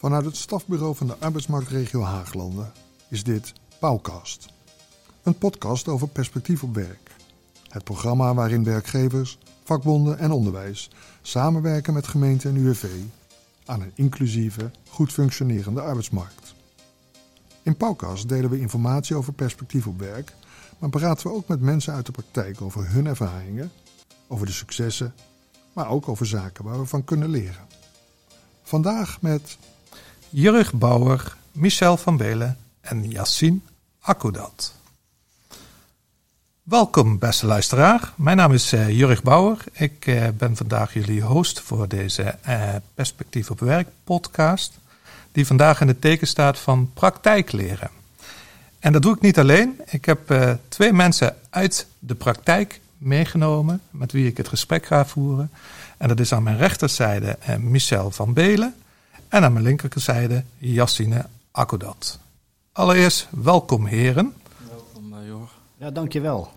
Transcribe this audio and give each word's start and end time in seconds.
Vanuit 0.00 0.24
het 0.24 0.36
stafbureau 0.36 0.96
van 0.96 1.06
de 1.06 1.16
arbeidsmarktregio 1.18 2.02
Haaglanden 2.02 2.72
is 3.08 3.24
dit 3.24 3.52
Pauwkast. 3.80 4.46
Een 5.22 5.38
podcast 5.38 5.88
over 5.88 6.08
perspectief 6.08 6.62
op 6.62 6.74
werk. 6.74 7.16
Het 7.68 7.84
programma 7.84 8.34
waarin 8.34 8.64
werkgevers, 8.64 9.38
vakbonden 9.64 10.18
en 10.18 10.30
onderwijs 10.30 10.90
samenwerken 11.22 11.94
met 11.94 12.06
gemeente 12.06 12.48
en 12.48 12.56
UWV 12.56 12.86
aan 13.64 13.80
een 13.80 13.92
inclusieve, 13.94 14.70
goed 14.88 15.12
functionerende 15.12 15.80
arbeidsmarkt. 15.80 16.54
In 17.62 17.76
Pauwkast 17.76 18.28
delen 18.28 18.50
we 18.50 18.60
informatie 18.60 19.16
over 19.16 19.32
perspectief 19.32 19.86
op 19.86 19.98
werk, 19.98 20.32
maar 20.78 20.90
praten 20.90 21.26
we 21.26 21.32
ook 21.32 21.48
met 21.48 21.60
mensen 21.60 21.94
uit 21.94 22.06
de 22.06 22.12
praktijk 22.12 22.60
over 22.60 22.90
hun 22.90 23.06
ervaringen, 23.06 23.72
over 24.28 24.46
de 24.46 24.52
successen, 24.52 25.14
maar 25.72 25.88
ook 25.88 26.08
over 26.08 26.26
zaken 26.26 26.64
waar 26.64 26.78
we 26.78 26.86
van 26.86 27.04
kunnen 27.04 27.28
leren. 27.28 27.66
Vandaag 28.62 29.20
met 29.20 29.58
Jurg 30.32 30.72
Bauer, 30.72 31.36
Michel 31.52 31.96
van 31.96 32.16
Belen 32.16 32.58
en 32.80 33.10
Yassine 33.10 33.58
Akoudat. 34.00 34.74
Welkom, 36.62 37.18
beste 37.18 37.46
luisteraar. 37.46 38.12
Mijn 38.16 38.36
naam 38.36 38.52
is 38.52 38.72
uh, 38.72 38.90
Jurg 38.90 39.22
Bauer. 39.22 39.64
Ik 39.72 40.06
uh, 40.06 40.28
ben 40.28 40.56
vandaag 40.56 40.94
jullie 40.94 41.22
host 41.22 41.60
voor 41.60 41.88
deze 41.88 42.36
uh, 42.48 42.74
Perspectief 42.94 43.50
op 43.50 43.60
Werk 43.60 43.88
podcast, 44.04 44.78
die 45.32 45.46
vandaag 45.46 45.80
in 45.80 45.88
het 45.88 46.00
teken 46.00 46.26
staat 46.26 46.58
van 46.58 46.90
praktijk 46.94 47.52
leren. 47.52 47.90
En 48.78 48.92
dat 48.92 49.02
doe 49.02 49.14
ik 49.14 49.20
niet 49.20 49.38
alleen. 49.38 49.80
Ik 49.86 50.04
heb 50.04 50.34
twee 50.68 50.92
mensen 50.92 51.36
uit 51.50 51.86
de 51.98 52.14
praktijk 52.14 52.80
meegenomen 52.98 53.80
met 53.90 54.12
wie 54.12 54.26
ik 54.26 54.36
het 54.36 54.48
gesprek 54.48 54.86
ga 54.86 55.06
voeren. 55.06 55.50
En 55.96 56.08
dat 56.08 56.20
is 56.20 56.32
aan 56.32 56.42
mijn 56.42 56.58
rechterzijde 56.58 57.38
Michel 57.58 58.10
van 58.10 58.32
Belen 58.32 58.74
en 59.30 59.44
aan 59.44 59.52
mijn 59.52 59.64
linkerzijde 59.64 60.44
Yassine 60.58 61.26
Akoudat. 61.50 62.18
Allereerst 62.72 63.28
welkom 63.30 63.86
heren. 63.86 64.34
Welkom 64.68 65.26
Jor. 65.26 65.48
Ja, 65.76 65.90
dankjewel. 65.90 66.50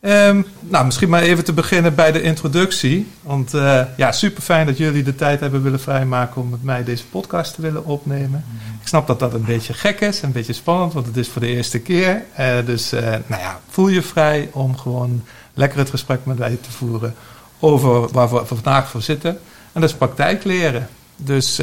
Um, 0.00 0.46
nou, 0.60 0.84
misschien 0.84 1.08
maar 1.08 1.22
even 1.22 1.44
te 1.44 1.52
beginnen 1.52 1.94
bij 1.94 2.12
de 2.12 2.22
introductie. 2.22 3.08
Want 3.22 3.54
uh, 3.54 3.82
ja, 3.96 4.12
super 4.12 4.42
fijn 4.42 4.66
dat 4.66 4.76
jullie 4.76 5.02
de 5.02 5.14
tijd 5.14 5.40
hebben 5.40 5.62
willen 5.62 5.80
vrijmaken 5.80 6.40
om 6.40 6.48
met 6.48 6.62
mij 6.62 6.84
deze 6.84 7.06
podcast 7.06 7.54
te 7.54 7.62
willen 7.62 7.84
opnemen. 7.84 8.44
Mm. 8.48 8.78
Ik 8.80 8.88
snap 8.88 9.06
dat 9.06 9.18
dat 9.18 9.34
een 9.34 9.44
beetje 9.44 9.74
gek 9.74 10.00
is, 10.00 10.22
een 10.22 10.32
beetje 10.32 10.52
spannend, 10.52 10.92
want 10.92 11.06
het 11.06 11.16
is 11.16 11.28
voor 11.28 11.40
de 11.40 11.48
eerste 11.48 11.78
keer. 11.78 12.24
Uh, 12.38 12.66
dus 12.66 12.92
uh, 12.92 13.00
nou 13.00 13.42
ja, 13.42 13.60
voel 13.68 13.88
je 13.88 14.02
vrij 14.02 14.48
om 14.52 14.76
gewoon 14.76 15.24
lekker 15.54 15.78
het 15.78 15.90
gesprek 15.90 16.24
met 16.24 16.38
mij 16.38 16.58
te 16.60 16.70
voeren 16.70 17.14
over 17.58 18.08
waar 18.08 18.28
we 18.28 18.46
vandaag 18.46 18.88
voor 18.88 19.02
zitten. 19.02 19.30
En 19.72 19.80
dat 19.80 19.90
is 19.90 19.96
praktijk 19.96 20.44
leren. 20.44 20.88
Dus 21.16 21.60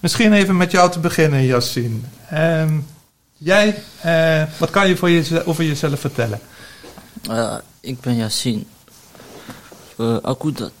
misschien 0.00 0.32
even 0.32 0.56
met 0.56 0.70
jou 0.70 0.90
te 0.90 0.98
beginnen, 0.98 1.44
Yassine. 1.44 1.98
Um, 2.32 2.86
jij, 3.36 3.82
wat 4.58 4.70
kan 4.70 4.88
je 4.88 4.96
voor 4.96 5.10
je, 5.10 5.46
over 5.46 5.64
jezelf 5.64 6.00
vertellen? 6.00 6.40
Uh, 7.30 7.56
ik 7.80 8.00
ben 8.00 8.16
Yassine. 8.16 8.64
Uh, 9.98 10.16
Akudat, 10.22 10.72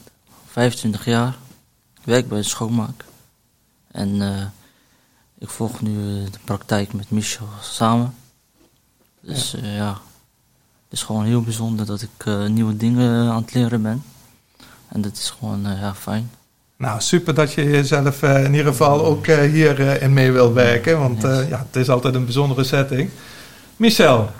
25 0.50 1.04
jaar. 1.04 1.36
Ik 1.94 2.04
werk 2.04 2.28
bij 2.28 2.38
de 2.38 2.44
schoonmaak. 2.44 3.04
En 3.90 4.22
ik 5.38 5.48
volg 5.48 5.80
nu 5.80 6.24
de 6.24 6.38
praktijk 6.44 6.92
met 6.92 7.10
Michel 7.10 7.48
samen. 7.60 8.14
Dus 9.20 9.50
ja. 9.50 9.72
ja. 9.72 9.90
het 10.84 10.92
is 10.92 11.02
gewoon 11.02 11.24
heel 11.24 11.42
bijzonder 11.42 11.86
dat 11.86 12.02
ik 12.02 12.48
nieuwe 12.48 12.76
dingen 12.76 13.30
aan 13.30 13.42
het 13.42 13.54
leren 13.54 13.82
ben. 13.82 14.04
En 14.88 15.00
dat 15.00 15.12
is 15.12 15.30
gewoon 15.30 15.62
ja, 15.62 15.94
fijn. 15.94 16.30
Nou, 16.76 17.00
super 17.00 17.34
dat 17.34 17.52
je 17.52 17.64
jezelf 17.64 18.22
in 18.22 18.54
ieder 18.54 18.66
geval 18.66 19.04
ook 19.04 19.26
hierin 19.26 20.00
in 20.00 20.12
mee 20.12 20.32
wil 20.32 20.52
werken. 20.52 20.98
Want 20.98 21.22
ja, 21.22 21.66
het 21.66 21.76
is 21.76 21.88
altijd 21.88 22.14
een 22.14 22.24
bijzondere 22.24 22.64
setting. 22.64 23.10
Michel, 23.76 24.30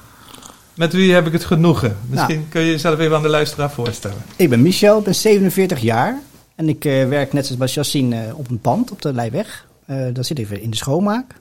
met 0.74 0.92
wie 0.92 1.12
heb 1.12 1.26
ik 1.26 1.32
het 1.32 1.44
genoegen? 1.44 1.96
Misschien 2.08 2.36
nou, 2.36 2.48
kun 2.48 2.60
je 2.60 2.70
jezelf 2.70 2.98
even 2.98 3.16
aan 3.16 3.22
de 3.22 3.28
luisteraar 3.28 3.70
voorstellen. 3.70 4.22
Ik 4.36 4.48
ben 4.48 4.62
Michel, 4.62 4.98
ik 4.98 5.04
ben 5.04 5.14
47 5.14 5.80
jaar. 5.80 6.20
En 6.54 6.68
ik 6.68 6.82
werk 6.82 7.32
net 7.32 7.56
zoals 7.64 7.94
uh, 7.94 8.18
op 8.34 8.50
een 8.50 8.58
pand 8.58 8.90
op 8.90 9.02
de 9.02 9.12
Leijweg. 9.12 9.66
Uh, 9.86 9.96
daar 10.12 10.24
zit 10.24 10.38
ik 10.38 10.50
in 10.50 10.70
de 10.70 10.76
schoonmaak. 10.76 11.34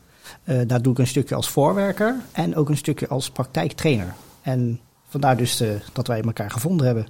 daar 0.67 0.81
doe 0.81 0.93
ik 0.93 0.99
een 0.99 1.07
stukje 1.07 1.35
als 1.35 1.49
voorwerker 1.49 2.15
en 2.31 2.55
ook 2.55 2.69
een 2.69 2.77
stukje 2.77 3.07
als 3.07 3.29
praktijktrainer. 3.29 4.13
En 4.41 4.79
vandaar 5.09 5.37
dus 5.37 5.63
dat 5.93 6.07
wij 6.07 6.21
elkaar 6.21 6.51
gevonden 6.51 6.85
hebben. 6.85 7.07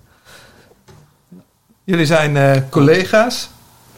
Jullie 1.84 2.06
zijn 2.06 2.64
collega's 2.70 3.50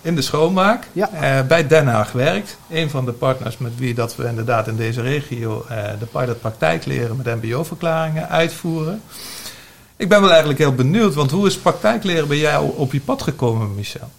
in 0.05 0.15
de 0.15 0.21
schoonmaak 0.21 0.87
ja. 0.93 1.09
uh, 1.13 1.47
bij 1.47 1.67
Den 1.67 1.87
Haag 1.87 2.11
werkt. 2.11 2.57
Een 2.69 2.89
van 2.89 3.05
de 3.05 3.11
partners 3.11 3.57
met 3.57 3.77
wie 3.77 3.93
dat 3.93 4.15
we 4.15 4.27
inderdaad 4.27 4.67
in 4.67 4.75
deze 4.75 5.01
regio 5.01 5.65
uh, 5.71 5.83
de 5.99 6.05
pilot 6.05 6.39
praktijk 6.39 6.85
leren 6.85 7.17
met 7.17 7.25
mbo-verklaringen 7.41 8.29
uitvoeren. 8.29 9.01
Ik 9.95 10.09
ben 10.09 10.19
wel 10.19 10.29
eigenlijk 10.29 10.59
heel 10.59 10.75
benieuwd, 10.75 11.13
want 11.13 11.31
hoe 11.31 11.47
is 11.47 11.57
praktijkleren 11.57 12.27
bij 12.27 12.37
jou 12.37 12.77
op 12.77 12.91
je 12.91 12.99
pad 12.99 13.21
gekomen, 13.21 13.75
Michel? 13.75 14.09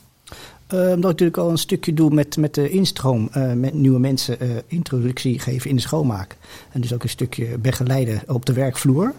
Uh, 0.75 0.81
omdat 0.81 0.95
ik 0.97 1.03
natuurlijk 1.03 1.37
al 1.37 1.51
een 1.51 1.59
stukje 1.59 1.95
doe 1.95 2.11
met, 2.11 2.37
met 2.37 2.55
de 2.55 2.69
instroom, 2.69 3.31
met 3.55 3.75
nieuwe 3.75 3.99
mensen 3.99 4.39
introductie 4.67 5.39
geven 5.39 5.71
in 5.71 5.77
de 5.77 5.83
schoonmaak. 5.83 6.37
En 6.73 6.81
dus 6.81 6.95
ook 6.95 7.03
een 7.03 7.09
stukje 7.09 7.59
begeleiden 7.59 8.23
op 8.27 8.47
de 8.47 8.53
werkvloer. 8.53 9.13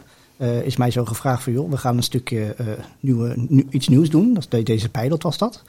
Is 0.63 0.77
mij 0.77 0.91
zo 0.91 1.05
gevraagd 1.05 1.43
van 1.43 1.53
joh, 1.53 1.69
we 1.69 1.77
gaan 1.77 1.97
een 1.97 2.03
stukje 2.03 2.55
nieuwe, 2.99 3.33
nu, 3.49 3.67
iets 3.69 3.87
nieuws 3.87 4.09
doen. 4.09 4.33
Dat, 4.33 4.65
deze 4.65 4.89
pilot 4.89 5.23
was 5.23 5.37
dat. 5.37 5.63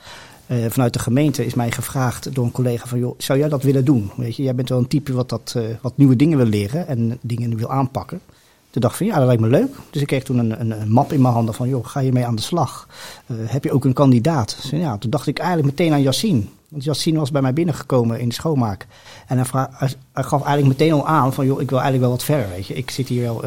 Uh, 0.50 0.66
vanuit 0.68 0.92
de 0.92 0.98
gemeente 0.98 1.46
is 1.46 1.54
mij 1.54 1.70
gevraagd 1.70 2.34
door 2.34 2.44
een 2.44 2.50
collega 2.50 2.86
van, 2.86 2.98
joh, 2.98 3.14
zou 3.18 3.38
jij 3.38 3.48
dat 3.48 3.62
willen 3.62 3.84
doen? 3.84 4.10
Weet 4.16 4.36
je, 4.36 4.42
jij 4.42 4.54
bent 4.54 4.68
wel 4.68 4.78
een 4.78 4.88
type 4.88 5.12
wat, 5.12 5.28
dat, 5.28 5.56
wat 5.80 5.96
nieuwe 5.96 6.16
dingen 6.16 6.38
wil 6.38 6.46
leren 6.46 6.86
en 6.86 7.18
dingen 7.20 7.56
wil 7.56 7.70
aanpakken. 7.70 8.20
Toen 8.70 8.80
dacht 8.80 8.92
ik 8.92 8.98
van, 8.98 9.06
ja, 9.06 9.16
dat 9.16 9.26
lijkt 9.26 9.42
me 9.42 9.48
leuk. 9.48 9.76
Dus 9.90 10.00
ik 10.00 10.06
kreeg 10.06 10.22
toen 10.22 10.38
een, 10.38 10.60
een, 10.60 10.80
een 10.80 10.90
map 10.90 11.12
in 11.12 11.20
mijn 11.20 11.34
handen 11.34 11.54
van, 11.54 11.68
joh, 11.68 11.86
ga 11.86 12.00
je 12.00 12.12
mee 12.12 12.26
aan 12.26 12.34
de 12.34 12.42
slag? 12.42 12.88
Uh, 13.26 13.36
heb 13.44 13.64
je 13.64 13.72
ook 13.72 13.84
een 13.84 13.92
kandidaat? 13.92 14.58
Dus, 14.62 14.70
ja, 14.70 14.98
toen 14.98 15.10
dacht 15.10 15.26
ik 15.26 15.38
eigenlijk 15.38 15.68
meteen 15.68 15.92
aan 15.92 16.02
Yassine. 16.02 16.42
Want 16.68 16.84
Yassine 16.84 17.18
was 17.18 17.30
bij 17.30 17.42
mij 17.42 17.52
binnengekomen 17.52 18.20
in 18.20 18.28
de 18.28 18.34
schoonmaak. 18.34 18.86
En 19.26 19.36
hij, 19.36 19.46
gaf 20.12 20.42
eigenlijk 20.42 20.66
meteen 20.66 20.92
al 20.92 21.06
aan 21.06 21.32
van, 21.32 21.46
joh, 21.46 21.60
ik 21.60 21.70
wil 21.70 21.78
eigenlijk 21.78 22.08
wel 22.08 22.16
wat 22.16 22.24
verder, 22.24 22.48
weet 22.48 22.66
je. 22.66 22.74
Ik 22.74 22.90
zit 22.90 23.08
hier 23.08 23.22
wel 23.22 23.44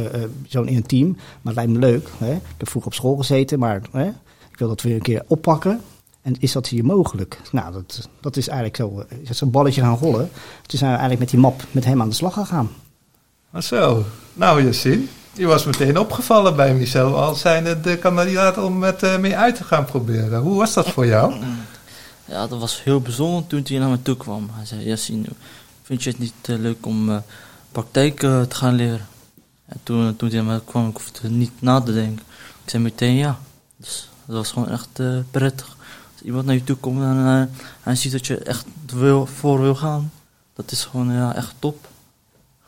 zo 0.47 0.61
in 0.61 0.75
een 0.75 0.85
team, 0.85 1.07
maar 1.11 1.53
het 1.53 1.55
lijkt 1.55 1.71
me 1.71 1.79
leuk. 1.79 2.09
Hè? 2.17 2.33
Ik 2.33 2.41
heb 2.57 2.69
vroeger 2.69 2.91
op 2.91 2.97
school 2.97 3.15
gezeten, 3.15 3.59
maar 3.59 3.81
hè? 3.91 4.05
ik 4.51 4.57
wil 4.57 4.67
dat 4.67 4.81
weer 4.81 4.95
een 4.95 5.01
keer 5.01 5.23
oppakken. 5.27 5.81
En 6.21 6.35
is 6.39 6.51
dat 6.51 6.67
hier 6.67 6.85
mogelijk? 6.85 7.41
Nou, 7.51 7.73
dat, 7.73 8.09
dat 8.19 8.37
is 8.37 8.47
eigenlijk 8.47 8.77
zo. 8.77 9.03
Is 9.23 9.37
zo'n 9.37 9.51
balletje 9.51 9.81
gaan 9.81 9.97
rollen. 9.97 10.29
Toen 10.65 10.79
zijn 10.79 10.91
we 10.91 10.97
eigenlijk 10.97 11.19
met 11.19 11.29
die 11.29 11.39
map 11.39 11.63
met 11.71 11.85
hem 11.85 12.01
aan 12.01 12.09
de 12.09 12.15
slag 12.15 12.33
gegaan. 12.33 12.69
Maar 13.51 13.63
zo. 13.63 14.05
Nou, 14.33 14.63
Yassine, 14.63 15.05
je 15.33 15.45
was 15.45 15.65
meteen 15.65 15.99
opgevallen 15.99 16.55
bij 16.55 16.73
Michel 16.73 17.17
als 17.17 17.39
zijnde 17.39 17.81
de 17.81 17.97
kandidaat 17.97 18.57
om 18.57 18.77
met 18.77 19.03
uh, 19.03 19.17
mee 19.17 19.37
uit 19.37 19.55
te 19.55 19.63
gaan 19.63 19.85
proberen. 19.85 20.41
Hoe 20.41 20.57
was 20.57 20.73
dat 20.73 20.89
voor 20.89 21.05
jou? 21.05 21.33
Ja, 22.25 22.47
dat 22.47 22.59
was 22.59 22.83
heel 22.83 23.01
bijzonder 23.01 23.47
toen 23.47 23.65
hij 23.67 23.77
naar 23.77 23.89
me 23.89 24.01
toe 24.01 24.17
kwam. 24.17 24.49
Hij 24.51 24.65
zei, 24.65 24.83
Yassine, 24.83 25.27
vind 25.83 26.03
je 26.03 26.09
het 26.09 26.19
niet 26.19 26.33
uh, 26.49 26.57
leuk 26.57 26.85
om 26.85 27.09
uh, 27.09 27.17
praktijk 27.71 28.19
te 28.19 28.47
gaan 28.49 28.73
leren? 28.73 29.07
En 29.65 29.79
toen, 29.83 30.15
toen 30.15 30.29
hij 30.29 30.41
naar 30.41 30.53
me 30.53 30.61
kwam, 30.65 30.89
ik 30.89 30.97
hoefde 30.97 31.29
niet 31.29 31.51
na 31.59 31.81
te 31.81 31.93
denken. 31.93 32.25
Ik 32.63 32.69
zei 32.69 32.83
meteen 32.83 33.15
ja. 33.15 33.39
Dus 33.77 34.09
dat 34.25 34.35
was 34.35 34.51
gewoon 34.51 34.69
echt 34.69 34.99
prettig 35.31 35.77
iemand 36.23 36.45
naar 36.45 36.55
je 36.55 36.63
toe 36.63 36.75
komt 36.75 37.01
en 37.01 37.49
hij 37.81 37.95
ziet 37.95 38.11
dat 38.11 38.27
je 38.27 38.37
echt 38.37 38.65
wil, 38.93 39.25
voor 39.25 39.61
wil 39.61 39.75
gaan. 39.75 40.11
Dat 40.53 40.71
is 40.71 40.85
gewoon 40.85 41.13
ja, 41.13 41.35
echt 41.35 41.53
top. 41.59 41.89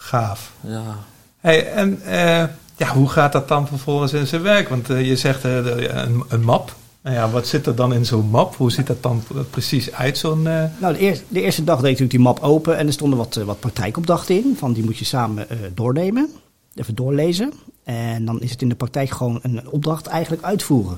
Gaaf. 0.04 0.52
Ja. 0.62 0.98
Hey, 1.40 1.72
en 1.72 2.00
uh, 2.06 2.44
ja, 2.78 2.88
hoe 2.94 3.10
gaat 3.10 3.32
dat 3.32 3.48
dan 3.48 3.68
vervolgens 3.68 4.14
in 4.14 4.28
zijn 4.28 4.42
werk? 4.42 4.70
Want 4.70 4.90
uh, 4.90 5.08
je 5.08 5.16
zegt 5.16 5.44
een, 5.44 6.24
een, 6.30 6.44
map. 6.44 6.76
Nou 7.02 7.16
ja, 7.16 7.30
wat 7.30 7.48
zit 7.48 7.66
er 7.66 7.76
dan 7.76 7.94
in 7.94 8.06
zo'n 8.06 8.30
map? 8.30 8.56
Hoe 8.56 8.72
ziet 8.72 8.88
dat 8.88 9.04
dan 9.04 9.24
precies 9.50 9.94
uit, 9.94 10.18
zo'n... 10.18 10.42
Nou, 10.42 10.94
de 10.94 10.98
eerste, 10.98 11.24
de 11.28 11.42
eerste 11.42 11.64
dag 11.64 11.80
deed 11.80 11.92
ik 11.92 12.00
natuurlijk 12.00 12.10
die 12.10 12.20
map 12.20 12.40
open 12.40 12.78
en 12.78 12.88
er 12.88 12.94
stonden 12.94 13.18
wat, 13.18 13.36
wat 13.36 13.60
praktijkopdrachten 13.60 14.36
in. 14.36 14.56
Van 14.58 14.74
die 14.74 14.84
moet 14.84 14.98
je 14.98 15.06
samen 15.06 15.48
doornemen, 15.74 16.30
even 16.76 16.96
doorlezen. 16.96 17.54
En 17.84 18.26
dan 18.26 18.42
is 18.42 18.52
het 18.52 18.62
in 18.62 18.70
de 18.70 18.76
praktijk 18.76 19.10
gewoon 19.10 19.40
een 19.42 19.70
opdracht 19.70 20.08
eigenlijk 20.08 20.44
uitvoeren. 20.44 20.98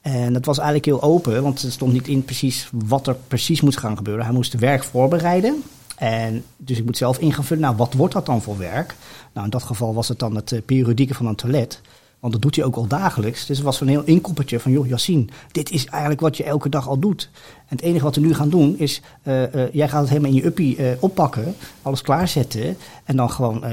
En 0.00 0.32
dat 0.32 0.44
was 0.44 0.56
eigenlijk 0.56 0.86
heel 0.86 1.02
open, 1.02 1.42
want 1.42 1.62
er 1.62 1.72
stond 1.72 1.92
niet 1.92 2.08
in 2.08 2.24
precies 2.24 2.68
wat 2.72 3.06
er 3.06 3.16
precies 3.28 3.60
moest 3.60 3.78
gaan 3.78 3.96
gebeuren. 3.96 4.24
Hij 4.24 4.34
moest 4.34 4.52
de 4.52 4.58
werk 4.58 4.84
voorbereiden. 4.84 5.62
En 5.94 6.44
dus 6.56 6.78
ik 6.78 6.84
moet 6.84 6.96
zelf 6.96 7.18
in 7.18 7.34
nou 7.58 7.76
wat 7.76 7.94
wordt 7.94 8.14
dat 8.14 8.26
dan 8.26 8.42
voor 8.42 8.58
werk? 8.58 8.94
Nou 9.32 9.44
in 9.44 9.50
dat 9.50 9.62
geval 9.62 9.94
was 9.94 10.08
het 10.08 10.18
dan 10.18 10.34
het 10.34 10.52
uh, 10.52 10.60
periodieke 10.66 11.14
van 11.14 11.26
een 11.26 11.34
toilet. 11.34 11.80
Want 12.20 12.32
dat 12.32 12.42
doet 12.42 12.56
hij 12.56 12.64
ook 12.64 12.76
al 12.76 12.86
dagelijks. 12.86 13.46
Dus 13.46 13.56
het 13.56 13.66
was 13.66 13.80
een 13.80 13.88
heel 13.88 14.04
inkoppertje 14.04 14.60
van, 14.60 14.72
joh 14.72 14.86
Yassine, 14.86 15.24
dit 15.52 15.70
is 15.70 15.86
eigenlijk 15.86 16.20
wat 16.20 16.36
je 16.36 16.44
elke 16.44 16.68
dag 16.68 16.88
al 16.88 16.98
doet. 16.98 17.30
En 17.56 17.76
het 17.76 17.80
enige 17.80 18.04
wat 18.04 18.14
we 18.14 18.20
nu 18.20 18.34
gaan 18.34 18.48
doen 18.48 18.78
is, 18.78 19.02
uh, 19.22 19.54
uh, 19.54 19.72
jij 19.72 19.88
gaat 19.88 20.00
het 20.00 20.08
helemaal 20.08 20.30
in 20.30 20.36
je 20.36 20.44
uppie 20.46 20.78
oppakken, 20.98 21.54
alles 21.82 22.02
klaarzetten 22.02 22.76
en 23.04 23.16
dan 23.16 23.30
gewoon 23.30 23.64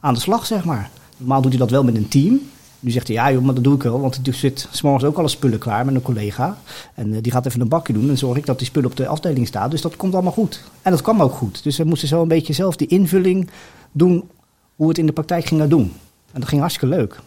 aan 0.00 0.14
de 0.14 0.20
slag 0.20 0.46
zeg 0.46 0.64
maar. 0.64 0.90
Normaal 1.16 1.40
doet 1.40 1.50
hij 1.50 1.60
dat 1.60 1.70
wel 1.70 1.84
met 1.84 1.96
een 1.96 2.08
team. 2.08 2.40
Nu 2.80 2.90
zegt 2.90 3.06
hij, 3.06 3.16
ja 3.16 3.32
joh, 3.32 3.42
maar 3.42 3.54
dat 3.54 3.64
doe 3.64 3.74
ik 3.74 3.82
wel. 3.82 4.00
Want 4.00 4.26
er 4.26 4.34
zit 4.34 4.68
s'morgens 4.70 5.04
ook 5.04 5.18
alle 5.18 5.28
spullen 5.28 5.58
klaar 5.58 5.84
met 5.84 5.94
een 5.94 6.02
collega. 6.02 6.58
En 6.94 7.14
eh, 7.14 7.22
die 7.22 7.32
gaat 7.32 7.46
even 7.46 7.60
een 7.60 7.68
bakje 7.68 7.92
doen. 7.92 8.08
En 8.08 8.18
zorg 8.18 8.36
ik 8.36 8.46
dat 8.46 8.58
die 8.58 8.66
spullen 8.66 8.90
op 8.90 8.96
de 8.96 9.06
afdeling 9.06 9.46
staan. 9.46 9.70
Dus 9.70 9.80
dat 9.80 9.96
komt 9.96 10.14
allemaal 10.14 10.32
goed. 10.32 10.62
En 10.82 10.90
dat 10.90 11.02
kwam 11.02 11.22
ook 11.22 11.32
goed. 11.32 11.62
Dus 11.62 11.76
we 11.76 11.84
moesten 11.84 12.08
zo 12.08 12.22
een 12.22 12.28
beetje 12.28 12.52
zelf 12.52 12.76
die 12.76 12.88
invulling 12.88 13.50
doen 13.92 14.28
hoe 14.74 14.86
we 14.86 14.88
het 14.88 14.98
in 14.98 15.06
de 15.06 15.12
praktijk 15.12 15.44
gingen 15.44 15.68
doen. 15.68 15.92
En 16.32 16.40
dat 16.40 16.48
ging 16.48 16.60
hartstikke 16.60 16.96
leuk. 16.96 17.20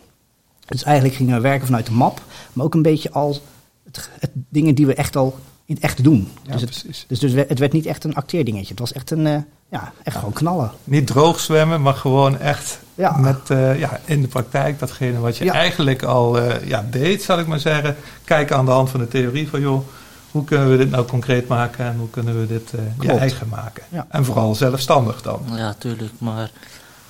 Dus 0.66 0.84
eigenlijk 0.84 1.16
gingen 1.16 1.36
we 1.36 1.42
werken 1.42 1.66
vanuit 1.66 1.86
de 1.86 1.92
map. 1.92 2.22
Maar 2.54 2.66
ook 2.66 2.74
een 2.74 2.82
beetje 2.82 3.12
als 3.12 3.42
het, 3.84 4.10
het 4.20 4.32
dingen 4.50 4.76
die 4.76 4.86
we 4.86 4.94
echt 4.94 5.16
al 5.16 5.36
in 5.66 5.76
het 5.76 5.84
echt 5.84 6.04
doen. 6.04 6.28
Ja, 6.44 6.52
dus 6.52 6.62
het, 6.62 7.06
dus, 7.08 7.20
dus 7.20 7.34
het 7.34 7.60
werd 7.60 7.74
niet 7.74 7.86
echt 7.86 8.04
een 8.04 8.16
acteerdingetje. 8.16 8.70
Het 8.70 8.80
was 8.80 8.94
echt 8.94 9.12
een, 9.12 9.28
eh, 9.28 9.38
ja, 9.70 9.94
echt 10.04 10.16
gewoon 10.16 10.34
knallen. 10.34 10.72
Niet 10.84 11.08
droog 11.08 11.40
zwemmen, 11.40 11.82
maar 11.82 11.94
gewoon 11.94 12.38
echt 12.38 12.80
Ja. 12.96 13.18
met, 13.18 13.50
eh, 13.50 13.80
ja, 13.80 14.00
in 14.06 14.22
de 14.22 14.28
praktijk 14.28 14.80
datgene 14.80 15.20
wat 15.20 15.38
je 15.38 15.46
Ja. 15.46 15.54
eigenlijk 15.54 16.04
al 16.04 16.40
eh, 16.40 16.68
ja, 16.68 16.86
deed, 16.90 17.24
zal 17.24 17.40
ik 17.40 17.48
maar 17.48 17.60
zeggen. 17.60 17.96
Kijken 18.24 18.56
aan 18.58 18.66
de 18.66 18.72
hand 18.72 18.90
van 18.90 19.00
de 19.00 19.08
theorie 19.08 19.50
van, 19.50 19.62
joh, 19.62 19.88
hoe 20.32 20.44
kunnen 20.44 20.70
we 20.72 20.78
dit 20.78 20.90
nou 20.90 21.06
concreet 21.06 21.48
maken 21.48 21.86
en 21.86 21.98
hoe 21.98 22.10
kunnen 22.10 22.40
we 22.40 22.48
dit 22.48 22.74
eh, 22.74 22.82
je 23.00 23.12
eigen 23.12 23.48
maken? 23.50 23.84
Ja. 23.90 24.06
En 24.10 24.26
vooral 24.26 24.56
zelfstandig 24.56 25.22
dan. 25.22 25.42
Ja, 25.56 25.74
tuurlijk. 25.78 26.12
Maar 26.18 26.52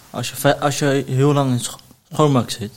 als 0.09 0.29
je, 0.31 0.59
als 0.59 0.79
je 0.79 1.03
heel 1.07 1.33
lang 1.33 1.51
in 1.51 1.59
scho- 1.59 1.77
schoonmaak 2.11 2.49
zit 2.49 2.71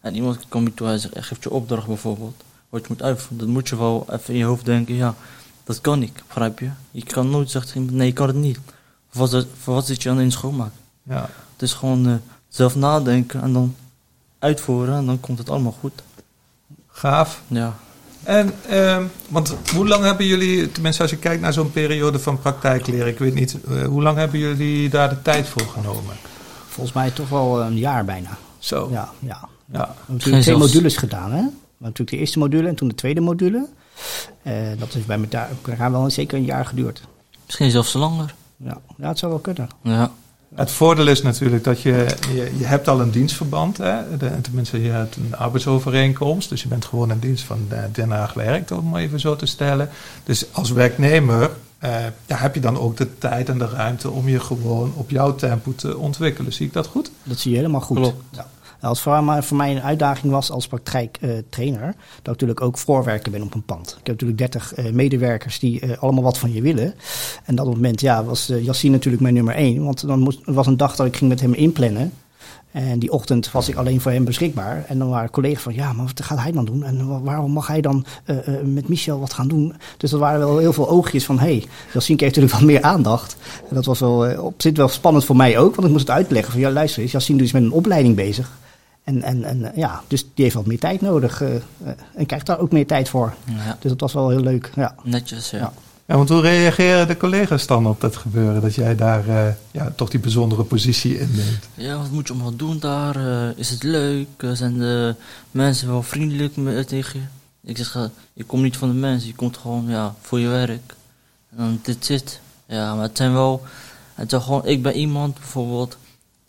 en 0.00 0.14
iemand 0.14 0.38
komt 0.48 0.66
je 0.68 0.74
toe 0.74 0.88
en 0.88 1.00
zegt, 1.00 1.14
geeft 1.26 1.42
je 1.42 1.50
opdracht 1.50 1.86
bijvoorbeeld, 1.86 2.42
wat 2.68 2.80
je 2.80 2.86
moet 2.88 3.02
uitvoeren, 3.02 3.38
dan 3.38 3.48
moet 3.48 3.68
je 3.68 3.76
wel 3.76 4.06
even 4.10 4.32
in 4.34 4.38
je 4.40 4.44
hoofd 4.44 4.64
denken, 4.64 4.94
ja, 4.94 5.14
dat 5.64 5.80
kan 5.80 6.02
ik, 6.02 6.22
begrijp 6.26 6.58
je? 6.58 6.70
Je 6.90 7.04
kan 7.04 7.30
nooit 7.30 7.50
zeggen, 7.50 7.94
nee, 7.96 8.08
ik 8.08 8.14
kan 8.14 8.26
het 8.26 8.36
niet. 8.36 8.58
Voor 9.10 9.28
wat, 9.28 9.46
voor 9.62 9.74
wat 9.74 9.86
zit 9.86 10.02
je 10.02 10.08
dan 10.08 10.20
in 10.20 10.32
schoonmaak? 10.32 10.72
Ja. 11.02 11.28
Het 11.52 11.62
is 11.62 11.72
gewoon 11.72 12.20
zelf 12.50 12.76
nadenken 12.76 13.42
en 13.42 13.52
dan 13.52 13.74
uitvoeren 14.38 14.94
en 14.94 15.06
dan 15.06 15.20
komt 15.20 15.38
het 15.38 15.50
allemaal 15.50 15.76
goed. 15.80 16.02
Gaaf. 16.88 17.42
Ja. 17.46 17.74
En, 18.22 18.52
ehm, 18.68 19.04
want 19.28 19.56
hoe 19.74 19.88
lang 19.88 20.04
hebben 20.04 20.26
jullie, 20.26 20.72
tenminste 20.72 21.02
als 21.02 21.10
je 21.10 21.16
kijkt 21.16 21.42
naar 21.42 21.52
zo'n 21.52 21.72
periode 21.72 22.18
van 22.18 22.38
praktijkleren, 22.38 23.06
ik 23.06 23.18
weet 23.18 23.34
niet, 23.34 23.58
eh, 23.68 23.84
hoe 23.84 24.02
lang 24.02 24.16
hebben 24.16 24.40
jullie 24.40 24.88
daar 24.88 25.08
de 25.08 25.22
tijd 25.22 25.48
voor 25.48 25.66
genomen? 25.66 26.14
Volgens 26.68 26.94
mij 26.94 27.10
toch 27.10 27.28
wel 27.28 27.60
een 27.60 27.78
jaar 27.78 28.04
bijna. 28.04 28.38
Zo. 28.58 28.88
Ja, 28.92 29.08
ja. 29.18 29.48
Ja. 29.72 29.78
We 29.78 29.78
hebben 29.78 29.96
Geen 30.06 30.14
natuurlijk 30.16 30.42
twee 30.42 30.56
modules 30.56 30.96
gedaan. 30.96 31.30
Hè? 31.30 31.36
We 31.36 31.42
hebben 31.42 31.52
natuurlijk 31.78 32.10
de 32.10 32.16
eerste 32.16 32.38
module 32.38 32.68
en 32.68 32.74
toen 32.74 32.88
de 32.88 32.94
tweede 32.94 33.20
module. 33.20 33.68
Eh, 34.42 34.54
dat 34.78 34.94
is 34.94 35.04
bij 35.04 35.28
elkaar 35.62 35.90
wel 35.90 36.10
zeker 36.10 36.38
een 36.38 36.44
jaar 36.44 36.66
geduurd. 36.66 37.02
Misschien 37.46 37.70
zelfs 37.70 37.92
langer. 37.92 38.34
Ja, 38.56 38.78
ja 38.96 39.08
het 39.08 39.18
zou 39.18 39.32
wel 39.32 39.40
kunnen. 39.40 39.68
Ja. 39.82 40.10
Het 40.54 40.70
voordeel 40.70 41.06
is 41.06 41.22
natuurlijk 41.22 41.64
dat 41.64 41.80
je, 41.80 42.06
je, 42.34 42.52
je 42.58 42.64
hebt 42.64 42.88
al 42.88 43.00
een 43.00 43.10
dienstverband, 43.10 43.76
hè? 43.76 44.16
De, 44.16 44.40
tenminste 44.40 44.82
je 44.82 44.90
hebt 44.90 45.16
een 45.16 45.36
arbeidsovereenkomst, 45.36 46.48
dus 46.48 46.62
je 46.62 46.68
bent 46.68 46.84
gewoon 46.84 47.10
in 47.10 47.18
dienst 47.18 47.44
van 47.44 47.66
eh, 47.68 47.82
Den 47.92 48.10
Haag 48.10 48.32
werkt, 48.32 48.70
om 48.70 48.88
maar 48.88 49.00
even 49.00 49.20
zo 49.20 49.36
te 49.36 49.46
stellen. 49.46 49.88
Dus 50.24 50.46
als 50.52 50.70
werknemer 50.70 51.50
eh, 51.78 52.04
ja, 52.26 52.36
heb 52.36 52.54
je 52.54 52.60
dan 52.60 52.78
ook 52.78 52.96
de 52.96 53.18
tijd 53.18 53.48
en 53.48 53.58
de 53.58 53.68
ruimte 53.68 54.10
om 54.10 54.28
je 54.28 54.40
gewoon 54.40 54.92
op 54.96 55.10
jouw 55.10 55.34
tempo 55.34 55.72
te 55.74 55.96
ontwikkelen. 55.96 56.52
Zie 56.52 56.66
ik 56.66 56.72
dat 56.72 56.86
goed? 56.86 57.10
Dat 57.22 57.38
zie 57.38 57.50
je 57.50 57.56
helemaal 57.56 57.80
goed. 57.80 57.96
Klopt. 57.96 58.22
Ja. 58.30 58.46
Als 58.80 59.00
voor, 59.00 59.42
voor 59.42 59.56
mij 59.56 59.70
een 59.76 59.82
uitdaging 59.82 60.32
was 60.32 60.50
als 60.50 60.66
praktijktrainer, 60.66 61.86
dat 61.86 61.94
ik 62.22 62.26
natuurlijk 62.26 62.60
ook 62.60 62.78
voorwerker 62.78 63.30
ben 63.32 63.42
op 63.42 63.54
een 63.54 63.62
pand. 63.64 63.88
Ik 63.88 64.06
heb 64.06 64.20
natuurlijk 64.20 64.38
30 64.38 64.74
eh, 64.74 64.92
medewerkers 64.92 65.58
die 65.58 65.80
eh, 65.80 65.98
allemaal 66.02 66.22
wat 66.22 66.38
van 66.38 66.52
je 66.52 66.62
willen. 66.62 66.94
En 67.44 67.54
dat 67.54 67.66
moment 67.66 68.00
ja, 68.00 68.24
was 68.24 68.48
eh 68.50 68.64
Yassine 68.64 68.92
natuurlijk 68.92 69.22
mijn 69.22 69.34
nummer 69.34 69.54
één. 69.54 69.84
Want 69.84 70.06
dan 70.06 70.18
moest, 70.18 70.40
er 70.46 70.52
was 70.52 70.66
een 70.66 70.76
dag 70.76 70.96
dat 70.96 71.06
ik 71.06 71.16
ging 71.16 71.30
met 71.30 71.40
hem 71.40 71.54
inplannen. 71.54 72.12
En 72.72 72.98
die 72.98 73.12
ochtend 73.12 73.52
was 73.52 73.68
ik 73.68 73.74
alleen 73.76 74.00
voor 74.00 74.12
hem 74.12 74.24
beschikbaar. 74.24 74.84
En 74.88 74.98
dan 74.98 75.08
waren 75.08 75.30
collega's 75.30 75.62
van, 75.62 75.74
ja, 75.74 75.92
maar 75.92 76.06
wat 76.06 76.22
gaat 76.24 76.38
hij 76.38 76.52
dan 76.52 76.64
doen? 76.64 76.84
En 76.84 77.08
wa- 77.08 77.20
waarom 77.20 77.50
mag 77.52 77.66
hij 77.66 77.80
dan 77.80 78.04
eh, 78.24 78.48
eh, 78.48 78.64
met 78.64 78.88
Michel 78.88 79.20
wat 79.20 79.32
gaan 79.32 79.48
doen? 79.48 79.74
Dus 79.96 80.10
dat 80.10 80.20
waren 80.20 80.38
wel 80.38 80.58
heel 80.58 80.72
veel 80.72 80.88
oogjes 80.88 81.24
van, 81.24 81.38
hé, 81.38 81.44
hey, 81.44 81.64
Yassine 81.92 82.18
kreeg 82.18 82.28
natuurlijk 82.28 82.54
wat 82.58 82.64
meer 82.70 82.82
aandacht. 82.82 83.36
En 83.68 83.74
dat 83.74 83.84
was 83.84 84.00
wel 84.00 84.26
eh, 84.26 84.44
op 84.44 84.54
zich 84.62 84.76
wel 84.76 84.88
spannend 84.88 85.24
voor 85.24 85.36
mij 85.36 85.58
ook. 85.58 85.74
Want 85.74 85.86
ik 85.86 85.92
moest 85.92 86.06
het 86.06 86.16
uitleggen 86.16 86.52
van, 86.52 86.60
ja, 86.60 86.70
luister 86.70 87.02
eens, 87.02 87.12
Yassine 87.12 87.42
is 87.42 87.52
met 87.52 87.62
een 87.62 87.72
opleiding 87.72 88.16
bezig. 88.16 88.58
En, 89.04 89.22
en, 89.22 89.44
en 89.44 89.64
eh, 89.72 89.76
ja, 89.76 90.02
dus 90.08 90.20
die 90.34 90.44
heeft 90.44 90.54
wat 90.54 90.66
meer 90.66 90.78
tijd 90.78 91.00
nodig. 91.00 91.40
eh, 91.42 91.54
eh, 91.56 91.62
en 92.14 92.26
krijgt 92.26 92.46
daar 92.46 92.58
ook 92.58 92.72
meer 92.72 92.86
tijd 92.86 93.08
voor. 93.08 93.34
ja. 93.44 93.76
Dus 93.80 93.90
dat 93.90 94.00
was 94.00 94.12
wel 94.12 94.28
heel 94.28 94.40
leuk, 94.40 94.70
ja. 94.74 94.94
Netjes, 95.02 95.50
ja. 95.50 95.58
Ja. 95.58 95.72
Ja, 96.06 96.16
want 96.16 96.28
hoe 96.28 96.40
reageren 96.40 97.06
de 97.08 97.16
collega's 97.16 97.66
dan 97.66 97.86
op 97.86 98.00
dat 98.00 98.16
gebeuren, 98.16 98.60
dat 98.62 98.74
jij 98.74 98.96
daar 98.96 99.28
eh, 99.28 99.52
ja, 99.70 99.92
toch 99.96 100.10
die 100.10 100.20
bijzondere 100.20 100.62
positie 100.62 101.18
inneemt? 101.18 101.68
Ja, 101.74 101.96
wat 101.96 102.10
moet 102.10 102.26
je 102.26 102.32
allemaal 102.32 102.56
doen 102.56 102.78
daar? 102.78 103.16
Eh, 103.16 103.58
is 103.58 103.70
het 103.70 103.82
leuk? 103.82 104.28
Zijn 104.52 104.78
de 104.78 105.14
mensen 105.50 105.88
wel 105.88 106.02
vriendelijk 106.02 106.56
me- 106.56 106.84
tegen 106.84 107.20
je? 107.20 107.26
Ik 107.70 107.76
zeg, 107.76 108.10
je 108.32 108.44
komt 108.44 108.62
niet 108.62 108.76
van 108.76 108.88
de 108.88 108.94
mensen, 108.94 109.28
je 109.28 109.34
komt 109.34 109.56
gewoon 109.56 109.84
ja, 109.88 110.14
voor 110.20 110.38
je 110.40 110.48
werk. 110.48 110.94
En 111.50 111.56
dan 111.56 111.80
dit 111.82 112.04
zit. 112.04 112.40
Ja, 112.66 112.94
maar 112.94 113.02
het 113.02 113.16
zijn 113.16 113.32
wel... 113.32 113.62
Het 114.14 114.30
zijn 114.30 114.42
gewoon, 114.42 114.66
ik 114.66 114.82
ben 114.82 114.94
iemand 114.96 115.34
bijvoorbeeld 115.34 115.96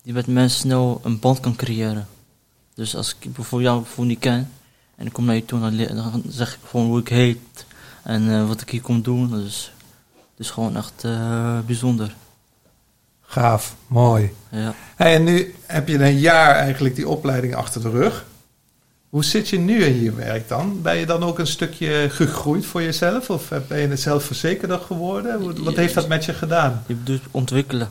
die 0.04 0.14
met 0.14 0.28
mensen 0.28 0.60
snel 0.60 1.00
een 1.04 1.20
band 1.20 1.40
kan 1.40 1.56
creëren. 1.56 2.08
Dus 2.82 2.96
als 2.96 3.16
ik 3.20 3.34
bijvoorbeeld 3.34 3.72
jou 3.72 3.82
bijvoorbeeld 3.82 4.08
niet 4.08 4.20
ken 4.20 4.52
en 4.96 5.06
ik 5.06 5.14
kom 5.14 5.26
naar 5.26 5.36
je 5.36 5.46
toe, 5.46 5.60
dan, 5.60 6.24
zeg 6.28 6.54
ik 6.54 6.60
gewoon 6.70 6.86
hoe 6.86 7.00
ik 7.00 7.08
heet 7.08 7.66
en 8.04 8.32
eh, 8.32 8.48
wat 8.48 8.62
ik 8.62 8.70
hier 8.70 8.82
kom 8.82 9.02
doen. 9.02 9.30
Dus 9.30 9.72
het 10.14 10.46
is 10.46 10.50
gewoon 10.50 10.78
echt 10.78 11.04
eh, 11.04 11.60
bijzonder. 11.66 12.16
Gaaf, 13.22 13.76
mooi. 13.88 14.34
Ja. 14.50 14.74
Hey, 14.96 15.16
en 15.16 15.24
nu 15.24 15.56
heb 15.66 15.88
je 15.88 16.04
een 16.04 16.20
jaar 16.20 16.56
eigenlijk 16.56 16.96
die 16.96 17.08
opleiding 17.08 17.56
achter 17.56 17.82
de 17.82 17.90
rug. 17.90 18.26
Hoe 19.10 19.26
zit 19.26 19.50
je 19.50 19.60
nu 19.60 19.84
in 19.84 20.02
je 20.02 20.14
werk 20.14 20.48
dan? 20.48 20.82
Ben 20.82 20.98
je 20.98 21.06
dan 21.06 21.24
ook 21.24 21.40
een 21.40 21.48
stukje 21.48 22.08
gegroeid 22.10 22.66
voor 22.66 22.82
jezelf? 22.82 23.30
Of 23.30 23.52
eh, 23.52 23.60
ben 23.68 23.80
je 23.80 23.88
het 23.88 24.00
zelfverzekerder 24.00 24.80
geworden? 24.80 25.64
Wat 25.64 25.76
heeft 25.76 25.94
dat 25.94 26.08
met 26.08 26.26
je 26.26 26.34
gedaan? 26.34 26.84
Je 26.88 26.96
bedoelt 26.96 27.22
ontwikkelen. 27.32 27.90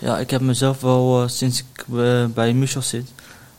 Ja, 0.00 0.18
ik 0.18 0.30
heb 0.30 0.40
mezelf 0.40 0.80
wel, 0.80 1.28
sinds 1.28 1.58
ik 1.58 1.84
bij 2.34 2.52
Michel 2.52 2.82
zit, 2.82 3.10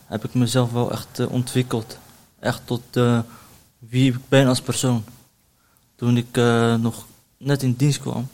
heb 0.06 0.24
ik 0.24 0.34
mezelf 0.34 0.72
wel 0.72 0.92
echt 0.92 1.18
eh, 1.18 1.30
ontwikkeld. 1.30 1.98
Echt 2.38 2.60
tot 2.64 2.82
eh, 2.90 3.20
wie 3.78 4.12
ik 4.12 4.28
ben 4.28 4.46
als 4.46 4.60
persoon. 4.60 5.04
Toen 5.96 6.16
ik 6.16 6.36
eh, 6.36 6.74
nog 6.74 7.06
net 7.36 7.62
in 7.62 7.72
dienst 7.72 8.00
kwam, 8.00 8.28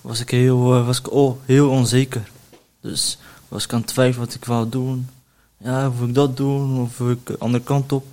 was 0.00 0.20
ik 0.20 0.30
heel, 0.30 0.84
was 0.84 0.98
ik 0.98 1.06
al 1.06 1.40
heel 1.44 1.70
onzeker. 1.70 2.30
Dus 2.80 3.18
was 3.48 3.64
ik 3.64 3.72
aan 3.72 3.80
het 3.80 3.88
twijfelen 3.88 4.26
wat 4.26 4.34
ik 4.34 4.44
wou 4.44 4.68
doen. 4.68 5.08
Ja, 5.56 5.88
of 5.88 6.00
ik 6.00 6.14
dat 6.14 6.36
doen, 6.36 6.80
of 6.80 7.00
ik 7.00 7.26
de 7.26 7.38
andere 7.38 7.64
kant 7.64 7.92
op. 7.92 8.06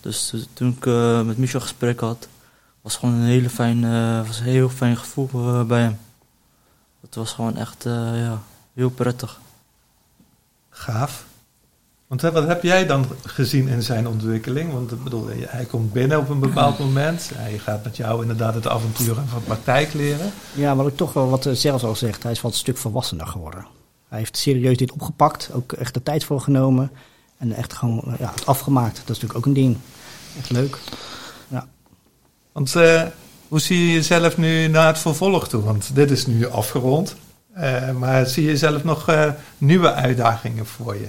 Dus 0.00 0.34
toen 0.52 0.76
ik 0.78 0.84
met 1.26 1.38
Michel 1.38 1.60
gesprek 1.60 2.00
had, 2.00 2.28
was 2.80 2.96
gewoon 2.96 3.14
een 3.14 3.26
hele 3.26 3.50
fijn, 3.50 3.80
was 4.26 4.40
heel 4.40 4.68
fijn 4.68 4.96
gevoel 4.96 5.64
bij 5.66 5.80
hem. 5.80 5.98
Het 7.00 7.14
was 7.14 7.32
gewoon 7.32 7.56
echt 7.56 7.82
ja, 7.84 8.42
heel 8.74 8.90
prettig. 8.90 9.40
Gaaf. 10.70 11.24
Want 12.10 12.22
wat 12.22 12.46
heb 12.46 12.62
jij 12.62 12.86
dan 12.86 13.06
gezien 13.24 13.68
in 13.68 13.82
zijn 13.82 14.08
ontwikkeling? 14.08 14.72
Want 14.72 14.92
ik 14.92 15.04
bedoel, 15.04 15.28
hij 15.38 15.64
komt 15.64 15.92
binnen 15.92 16.18
op 16.18 16.28
een 16.28 16.38
bepaald 16.38 16.78
moment. 16.78 17.30
Hij 17.34 17.58
gaat 17.58 17.84
met 17.84 17.96
jou 17.96 18.22
inderdaad 18.22 18.54
het 18.54 18.68
avontuur 18.68 19.14
van 19.14 19.42
praktijk 19.44 19.92
leren. 19.92 20.32
Ja, 20.54 20.76
wat 20.76 20.86
ik 20.86 20.96
toch 20.96 21.12
wel 21.12 21.28
wat 21.28 21.46
eh, 21.46 21.52
zelfs 21.52 21.84
al 21.84 21.96
zegt, 21.96 22.22
hij 22.22 22.32
is 22.32 22.40
wat 22.40 22.52
een 22.52 22.58
stuk 22.58 22.76
volwassener 22.76 23.26
geworden. 23.26 23.66
Hij 24.08 24.18
heeft 24.18 24.36
serieus 24.36 24.76
dit 24.76 24.92
opgepakt, 24.92 25.50
ook 25.52 25.72
echt 25.72 25.94
de 25.94 26.02
tijd 26.02 26.24
voor 26.24 26.40
genomen. 26.40 26.90
En 27.38 27.52
echt 27.52 27.72
gewoon 27.72 28.02
eh, 28.06 28.18
ja, 28.18 28.30
het 28.34 28.46
afgemaakt. 28.46 28.96
Dat 28.96 29.16
is 29.16 29.22
natuurlijk 29.22 29.38
ook 29.38 29.46
een 29.46 29.52
ding. 29.52 29.76
Echt 30.38 30.50
leuk. 30.50 30.78
Want 32.52 32.76
eh, 32.76 33.02
hoe 33.48 33.60
zie 33.60 33.86
je 33.86 33.92
jezelf 33.92 34.36
nu 34.36 34.68
naar 34.68 34.86
het 34.86 34.98
vervolg 34.98 35.48
toe? 35.48 35.62
Want 35.62 35.94
dit 35.94 36.10
is 36.10 36.26
nu 36.26 36.48
afgerond. 36.48 37.16
Maar 37.98 38.26
zie 38.26 38.44
je 38.44 38.56
zelf 38.56 38.84
nog 38.84 39.06
nieuwe 39.58 39.92
uitdagingen 39.92 40.66
voor 40.66 40.94
je? 40.94 41.08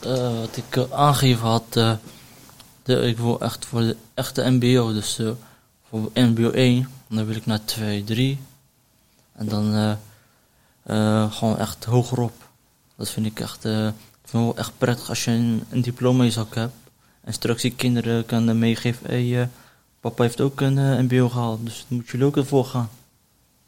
Eh, 0.00 0.38
wat 0.40 0.56
ik 0.56 0.76
eh, 0.76 0.84
aangegeven 0.92 1.46
had, 1.46 1.76
eh, 1.76 1.92
de, 2.82 2.94
ik 3.00 3.18
wil 3.18 3.40
echt 3.40 3.66
voor 3.66 3.80
de 3.80 3.96
echte 4.14 4.50
MBO, 4.50 4.92
dus 4.92 5.20
voor 5.88 6.10
MBO 6.14 6.50
1, 6.50 6.88
dan 7.08 7.26
wil 7.26 7.36
ik 7.36 7.46
naar 7.46 7.64
2, 7.64 8.04
3. 8.04 8.38
En 9.32 9.48
dan 9.48 9.98
gewoon 11.30 11.58
echt 11.58 11.84
hogerop. 11.84 12.32
Dat 12.96 13.10
vind 13.10 13.26
ik 13.26 13.40
echt, 13.40 13.64
ik 13.64 13.92
vind 14.24 14.44
wel 14.44 14.56
echt 14.56 14.72
prettig 14.78 15.08
als 15.08 15.24
je 15.24 15.30
een, 15.30 15.64
een 15.70 15.82
diploma 15.82 16.18
in 16.18 16.24
je 16.24 16.30
zak 16.30 16.54
hebt. 16.54 16.74
En 17.20 17.32
straks 17.32 17.62
die 17.62 17.74
kinderen 17.74 18.26
kan 18.26 18.58
meegeven, 18.58 19.06
hey, 19.06 19.48
papa 20.00 20.22
heeft 20.22 20.40
ook 20.40 20.60
een 20.60 21.04
MBO 21.04 21.28
gehaald, 21.28 21.64
dus 21.64 21.84
moet 21.88 22.08
jullie 22.08 22.26
ook 22.26 22.36
ervoor 22.36 22.64
gaan. 22.64 22.90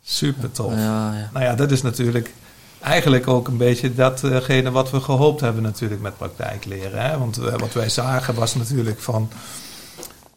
Super 0.02 0.52
tof. 0.52 0.72
Ja, 0.72 1.16
ja. 1.18 1.30
Nou 1.32 1.44
ja, 1.44 1.54
dat 1.54 1.70
is 1.70 1.82
natuurlijk 1.82 2.34
eigenlijk 2.82 3.28
ook 3.28 3.48
een 3.48 3.56
beetje 3.56 3.94
datgene 3.94 4.70
wat 4.70 4.90
we 4.90 5.00
gehoopt 5.00 5.40
hebben 5.40 5.62
natuurlijk 5.62 6.00
met 6.00 6.16
praktijkleren. 6.16 7.02
Hè? 7.02 7.18
Want 7.18 7.38
eh, 7.38 7.58
wat 7.58 7.72
wij 7.72 7.88
zagen 7.88 8.34
was 8.34 8.54
natuurlijk 8.54 9.00
van... 9.00 9.30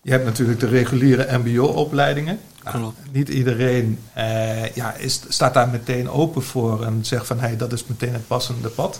Je 0.01 0.11
hebt 0.11 0.25
natuurlijk 0.25 0.59
de 0.59 0.67
reguliere 0.67 1.37
mbo-opleidingen. 1.37 2.39
Nou, 2.63 2.91
niet 3.11 3.29
iedereen 3.29 3.99
eh, 4.13 4.73
ja, 4.73 4.93
is, 4.93 5.21
staat 5.27 5.53
daar 5.53 5.69
meteen 5.69 6.09
open 6.09 6.43
voor 6.43 6.83
en 6.83 7.05
zegt 7.05 7.27
van... 7.27 7.39
Hey, 7.39 7.57
dat 7.57 7.73
is 7.73 7.85
meteen 7.85 8.13
het 8.13 8.27
passende 8.27 8.69
pad. 8.69 8.99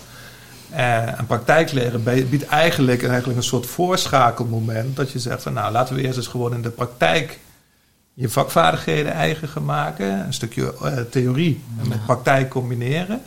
Eh, 0.70 1.20
en 1.20 1.26
praktijkleren 1.26 2.04
biedt 2.04 2.46
eigenlijk, 2.46 3.04
eigenlijk 3.04 3.38
een 3.38 3.44
soort 3.44 3.66
voorschakelmoment. 3.66 4.96
Dat 4.96 5.12
je 5.12 5.20
zegt 5.20 5.44
van 5.44 5.54
nou 5.54 5.72
laten 5.72 5.96
we 5.96 6.02
eerst 6.02 6.18
eens 6.18 6.28
gewoon 6.28 6.54
in 6.54 6.62
de 6.62 6.70
praktijk 6.70 7.40
je 8.16 8.30
vakvaardigheden 8.30 9.12
eigen 9.12 9.48
gaan 9.48 9.66
maken. 9.66 10.26
Een 10.26 10.34
stukje 10.34 10.74
eh, 10.84 10.98
theorie 11.10 11.64
met 11.88 12.06
praktijk 12.06 12.50
combineren. 12.50 13.22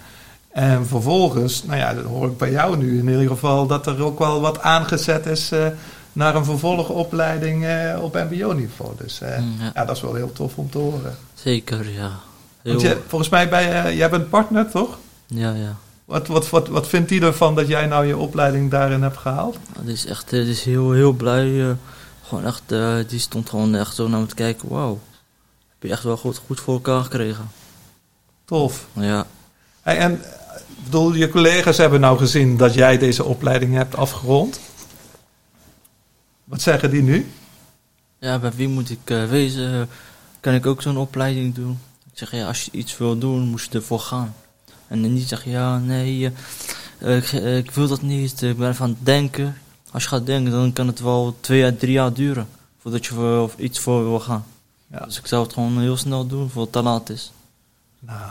En 0.49 0.87
vervolgens, 0.87 1.64
nou 1.64 1.78
ja, 1.78 1.95
dat 1.95 2.04
hoor 2.04 2.26
ik 2.26 2.37
bij 2.37 2.50
jou 2.50 2.76
nu 2.76 2.99
in 2.99 3.09
ieder 3.09 3.28
geval, 3.28 3.66
dat 3.66 3.87
er 3.87 4.02
ook 4.04 4.18
wel 4.18 4.40
wat 4.40 4.61
aangezet 4.61 5.26
is 5.26 5.52
eh, 5.52 5.66
naar 6.12 6.35
een 6.35 6.45
vervolgopleiding 6.45 7.64
eh, 7.64 8.02
op 8.02 8.14
mbo-niveau. 8.14 8.92
Dus 8.97 9.21
Mm, 9.21 9.54
ja. 9.59 9.71
ja, 9.75 9.85
dat 9.85 9.97
is 9.97 10.02
wel 10.02 10.14
heel 10.14 10.33
tof 10.33 10.57
om 10.57 10.71
te 10.71 10.78
horen. 10.78 11.16
Zeker, 11.35 11.92
ja. 11.92 12.11
Heel, 12.62 12.80
je, 12.80 12.99
volgens 13.07 13.30
mij, 13.30 13.49
bij, 13.49 13.97
jij 13.97 14.11
bent 14.11 14.28
partner, 14.28 14.71
toch? 14.71 14.99
ja, 15.26 15.52
ja. 15.52 15.76
Wat, 16.04 16.26
wat, 16.26 16.50
wat, 16.50 16.68
wat 16.68 16.88
vindt 16.88 17.09
die 17.09 17.21
ervan 17.21 17.54
dat 17.54 17.68
jij 17.68 17.87
nou 17.87 18.07
je 18.07 18.16
opleiding 18.16 18.71
daarin 18.71 19.02
hebt 19.02 19.16
gehaald? 19.16 19.59
Het 19.78 19.88
is 19.88 20.07
echt, 20.07 20.30
het 20.30 20.47
is 20.47 20.62
heel, 20.62 20.92
heel 20.92 21.12
blij. 21.12 21.76
Gewoon 22.28 22.44
echt, 22.44 22.73
eh, 22.73 22.97
die 23.08 23.18
stond 23.18 23.49
gewoon 23.49 23.75
echt 23.75 23.94
zo 23.94 24.08
naar 24.08 24.20
me 24.20 24.26
te 24.26 24.35
kijken. 24.35 24.68
Wauw, 24.68 25.00
heb 25.68 25.82
je 25.82 25.90
echt 25.90 26.02
wel 26.02 26.16
goed, 26.16 26.38
goed 26.47 26.61
voor 26.61 26.75
elkaar 26.75 27.02
gekregen. 27.02 27.50
Tof. 28.44 28.87
Ja, 28.92 29.26
Hey, 29.82 29.99
en 29.99 30.25
eh, 30.25 30.61
bedoel, 30.85 31.14
je 31.14 31.28
collega's 31.28 31.76
hebben 31.76 32.00
nou 32.00 32.18
gezien 32.18 32.56
dat 32.56 32.75
jij 32.75 32.99
deze 32.99 33.25
opleiding 33.25 33.75
hebt 33.75 33.97
afgerond. 33.97 34.61
Wat 36.44 36.61
zeggen 36.61 36.90
die 36.90 37.02
nu? 37.02 37.30
ja 38.18 38.38
bij 38.38 38.52
wie 38.52 38.68
moet 38.68 38.90
ik 38.90 39.11
eh, 39.11 39.25
wezen? 39.25 39.88
Kan 40.40 40.54
ik 40.54 40.66
ook 40.66 40.82
zo'n 40.82 40.97
opleiding 40.99 41.54
doen? 41.54 41.78
Ik 42.12 42.18
zeg, 42.18 42.30
ja, 42.30 42.47
als 42.47 42.64
je 42.64 42.70
iets 42.70 42.99
wil 42.99 43.18
doen, 43.18 43.49
moet 43.49 43.62
je 43.62 43.78
ervoor 43.78 44.00
gaan. 44.00 44.35
En 44.88 45.02
dan 45.02 45.12
niet 45.12 45.28
zeggen, 45.28 45.50
ja, 45.50 45.78
nee, 45.78 46.32
ik, 46.99 47.32
ik 47.32 47.70
wil 47.70 47.88
dat 47.88 48.02
niet. 48.02 48.42
Ik 48.42 48.56
ben 48.56 48.76
het 48.78 48.97
denken. 48.99 49.56
Als 49.90 50.02
je 50.02 50.09
gaat 50.09 50.26
denken, 50.26 50.52
dan 50.52 50.73
kan 50.73 50.87
het 50.87 51.00
wel 51.00 51.37
twee 51.40 51.64
à 51.64 51.73
drie 51.78 51.92
jaar 51.92 52.12
duren. 52.12 52.49
Voordat 52.78 53.07
je 53.07 53.14
voor 53.14 53.50
iets 53.57 53.78
voor 53.78 54.04
wil 54.04 54.21
gaan. 54.21 54.45
Ja. 54.87 54.99
Dus 55.04 55.18
ik 55.18 55.26
zou 55.26 55.42
het 55.42 55.52
gewoon 55.52 55.80
heel 55.80 55.97
snel 55.97 56.26
doen, 56.26 56.50
voor 56.50 56.62
het 56.62 56.73
te 56.73 56.83
laat 56.83 57.09
is. 57.11 57.33
Nou, 57.99 58.30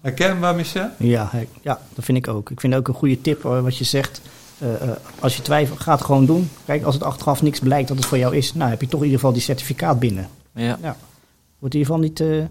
herkenbaar 0.00 0.54
Michel? 0.54 0.90
Ja, 0.98 1.30
ja, 1.62 1.80
dat 1.94 2.04
vind 2.04 2.18
ik 2.18 2.28
ook. 2.28 2.50
Ik 2.50 2.60
vind 2.60 2.74
ook 2.74 2.88
een 2.88 2.94
goede 2.94 3.20
tip 3.20 3.42
wat 3.42 3.76
je 3.76 3.84
zegt. 3.84 4.20
Eh, 4.58 4.82
eh, 4.82 4.96
als 5.20 5.36
je 5.36 5.42
twijfelt, 5.42 5.80
ga 5.80 5.92
het 5.92 6.04
gewoon 6.04 6.26
doen. 6.26 6.50
Kijk, 6.64 6.84
als 6.84 6.94
het 6.94 7.02
achteraf 7.02 7.42
niks 7.42 7.58
blijkt 7.58 7.88
dat 7.88 7.96
het 7.96 8.06
voor 8.06 8.18
jou 8.18 8.36
is, 8.36 8.54
nou 8.54 8.70
heb 8.70 8.80
je 8.80 8.86
toch 8.88 9.00
in 9.00 9.06
ieder 9.06 9.20
geval 9.20 9.34
die 9.34 9.42
certificaat 9.42 9.98
binnen. 9.98 10.28
Ja, 10.54 10.78
Wordt 11.58 11.74
in 11.74 11.80
ieder 11.80 11.94
geval 11.94 11.98
niet, 11.98 12.20
eh, 12.20 12.44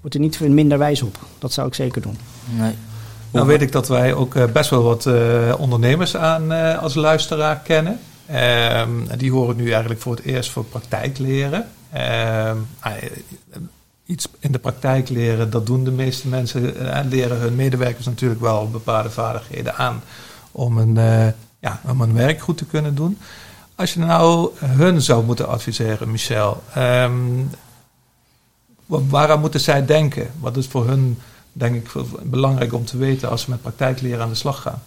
wordt 0.00 0.14
er 0.14 0.20
niet 0.20 0.40
minder 0.40 0.78
wijs 0.78 1.02
op. 1.02 1.18
Dat 1.38 1.52
zou 1.52 1.68
ik 1.68 1.74
zeker 1.74 2.02
doen. 2.02 2.18
nee. 2.56 2.74
Nou 3.30 3.46
weet 3.46 3.62
ik 3.62 3.72
dat 3.72 3.88
wij 3.88 4.14
ook 4.14 4.34
eh, 4.34 4.44
best 4.44 4.70
wel 4.70 4.82
wat 4.82 5.06
eh, 5.06 5.54
ondernemers 5.58 6.16
aan 6.16 6.52
eh, 6.52 6.78
als 6.82 6.94
luisteraar 6.94 7.58
kennen. 7.58 8.00
Ehm, 8.26 8.90
die 9.16 9.30
horen 9.30 9.56
nu 9.56 9.70
eigenlijk 9.70 10.00
voor 10.00 10.14
het 10.14 10.24
eerst 10.24 10.50
voor 10.50 10.64
praktijk 10.64 11.18
leren. 11.18 11.68
Ehm, 11.92 12.56
ah, 12.80 12.92
iets 14.06 14.28
in 14.38 14.52
de 14.52 14.58
praktijk 14.58 15.08
leren, 15.08 15.50
dat 15.50 15.66
doen 15.66 15.84
de 15.84 15.90
meeste 15.90 16.28
mensen. 16.28 16.74
leren 17.08 17.38
hun 17.38 17.56
medewerkers 17.56 18.06
natuurlijk 18.06 18.40
wel 18.40 18.70
bepaalde 18.70 19.10
vaardigheden 19.10 19.76
aan 19.76 20.02
om 20.52 20.78
een, 20.78 20.94
ja, 21.58 21.80
om 21.88 22.00
een 22.00 22.14
werk 22.14 22.40
goed 22.40 22.56
te 22.56 22.64
kunnen 22.64 22.94
doen. 22.94 23.18
Als 23.74 23.94
je 23.94 24.00
nou 24.00 24.50
hun 24.64 25.02
zou 25.02 25.24
moeten 25.24 25.48
adviseren, 25.48 26.10
Michel, 26.10 26.62
wa- 28.86 29.00
waaraan 29.08 29.40
moeten 29.40 29.60
zij 29.60 29.84
denken? 29.86 30.30
Wat 30.40 30.56
is 30.56 30.66
voor 30.66 30.86
hun 30.86 31.18
denk 31.52 31.74
ik 31.74 31.90
belangrijk 32.22 32.72
om 32.72 32.84
te 32.84 32.96
weten 32.98 33.30
als 33.30 33.42
ze 33.42 33.50
met 33.50 33.62
praktijkleren 33.62 34.20
aan 34.22 34.28
de 34.28 34.34
slag 34.34 34.62
gaan. 34.62 34.82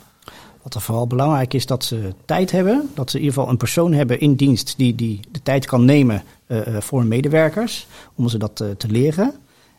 Wat 0.62 0.76
er 0.76 0.82
vooral 0.82 1.08
belangrijk 1.08 1.54
is, 1.54 1.66
dat 1.66 1.84
ze 1.84 2.14
tijd 2.26 2.52
hebben. 2.52 2.90
Dat 2.94 3.10
ze 3.10 3.18
in 3.18 3.24
ieder 3.24 3.36
geval 3.38 3.52
een 3.52 3.58
persoon 3.58 3.94
hebben 3.94 4.20
in 4.20 4.36
dienst 4.36 4.74
die, 4.78 4.96
die 4.96 5.20
de 5.32 5.42
tijd 5.44 5.66
kan 5.66 5.86
nemen 5.86 6.24
eh, 6.48 6.76
eh, 6.76 6.82
voor 6.82 7.00
hun 7.00 7.08
medewerkers. 7.08 7.88
Om 8.16 8.28
ze 8.30 8.38
dat 8.38 8.62
eh, 8.62 8.70
te 8.70 8.88
leren. 8.88 9.34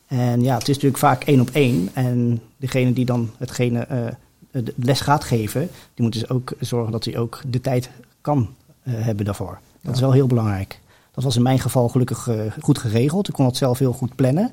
En 0.07 0.43
ja, 0.43 0.53
het 0.53 0.69
is 0.69 0.75
natuurlijk 0.75 0.99
vaak 0.99 1.25
één 1.25 1.41
op 1.41 1.51
één. 1.51 1.89
En 1.93 2.41
degene 2.57 2.93
die 2.93 3.05
dan 3.05 3.31
hetgene 3.39 3.87
de 4.51 4.75
les 4.77 5.01
gaat 5.01 5.25
geven, 5.25 5.61
die 5.95 6.05
moet 6.05 6.13
dus 6.13 6.29
ook 6.29 6.53
zorgen 6.61 6.93
dat 6.93 7.05
hij 7.05 7.19
ook 7.19 7.41
de 7.47 7.61
tijd 7.61 7.91
kan 8.21 8.55
hebben 8.89 9.25
daarvoor. 9.25 9.59
Dat 9.73 9.81
Ja. 9.81 9.91
is 9.93 10.01
wel 10.01 10.13
heel 10.13 10.27
belangrijk. 10.27 10.81
Dat 11.15 11.25
was 11.25 11.37
in 11.37 11.43
mijn 11.43 11.59
geval 11.59 11.89
gelukkig 11.89 12.29
eh, 12.29 12.41
goed 12.61 12.79
geregeld. 12.79 13.29
Ik 13.29 13.35
kon 13.35 13.47
het 13.47 13.57
zelf 13.57 13.79
heel 13.79 13.93
goed 13.93 14.15
plannen. 14.15 14.51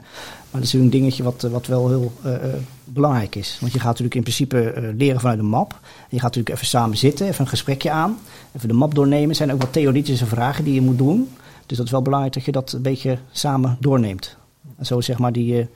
Maar 0.52 0.62
dat 0.62 0.64
is 0.64 0.74
een 0.74 0.90
dingetje 0.90 1.24
wat, 1.24 1.44
eh, 1.44 1.52
wat 1.52 1.68
wel 1.68 1.88
heel 1.88 2.12
eh, 2.24 2.36
eh, 2.36 2.54
belangrijk 2.84 3.36
is. 3.36 3.58
Want 3.60 3.72
je 3.72 3.80
gaat 3.80 3.88
natuurlijk 3.88 4.16
in 4.16 4.22
principe 4.22 4.72
eh, 4.72 4.84
leren 4.96 5.20
vanuit 5.20 5.40
een 5.40 5.46
map. 5.46 5.72
En 5.82 6.08
je 6.10 6.16
gaat 6.16 6.24
natuurlijk 6.24 6.56
even 6.56 6.68
samen 6.68 6.98
zitten, 6.98 7.28
even 7.28 7.42
een 7.42 7.48
gesprekje 7.48 7.92
aan. 7.92 8.18
Even 8.56 8.68
de 8.68 8.74
map 8.74 8.96
doornemen. 8.96 9.30
Er 9.30 9.36
zijn 9.36 9.54
ook 9.54 9.62
wat 9.62 9.74
theoretische 9.74 10.26
vragen 10.26 10.64
die 10.64 10.74
je 10.74 10.82
moet 10.82 10.98
doen. 10.98 11.30
Dus 11.66 11.78
dat 11.78 11.86
is 11.86 11.92
wel 11.92 12.02
belangrijk 12.02 12.34
dat 12.34 12.46
je 12.46 12.52
dat 12.52 12.72
een 12.72 12.82
beetje 12.82 13.18
samen 13.32 13.78
doorneemt. 13.80 14.36
En 14.78 14.86
zo 14.86 15.02
zeg 15.02 15.18
maar 15.18 15.32
die, 15.32 15.68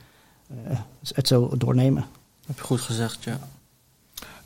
het 1.14 1.28
zo 1.28 1.50
doornemen. 1.56 2.04
Heb 2.46 2.56
je 2.56 2.62
goed 2.64 2.80
gezegd, 2.80 3.24
ja. 3.24 3.38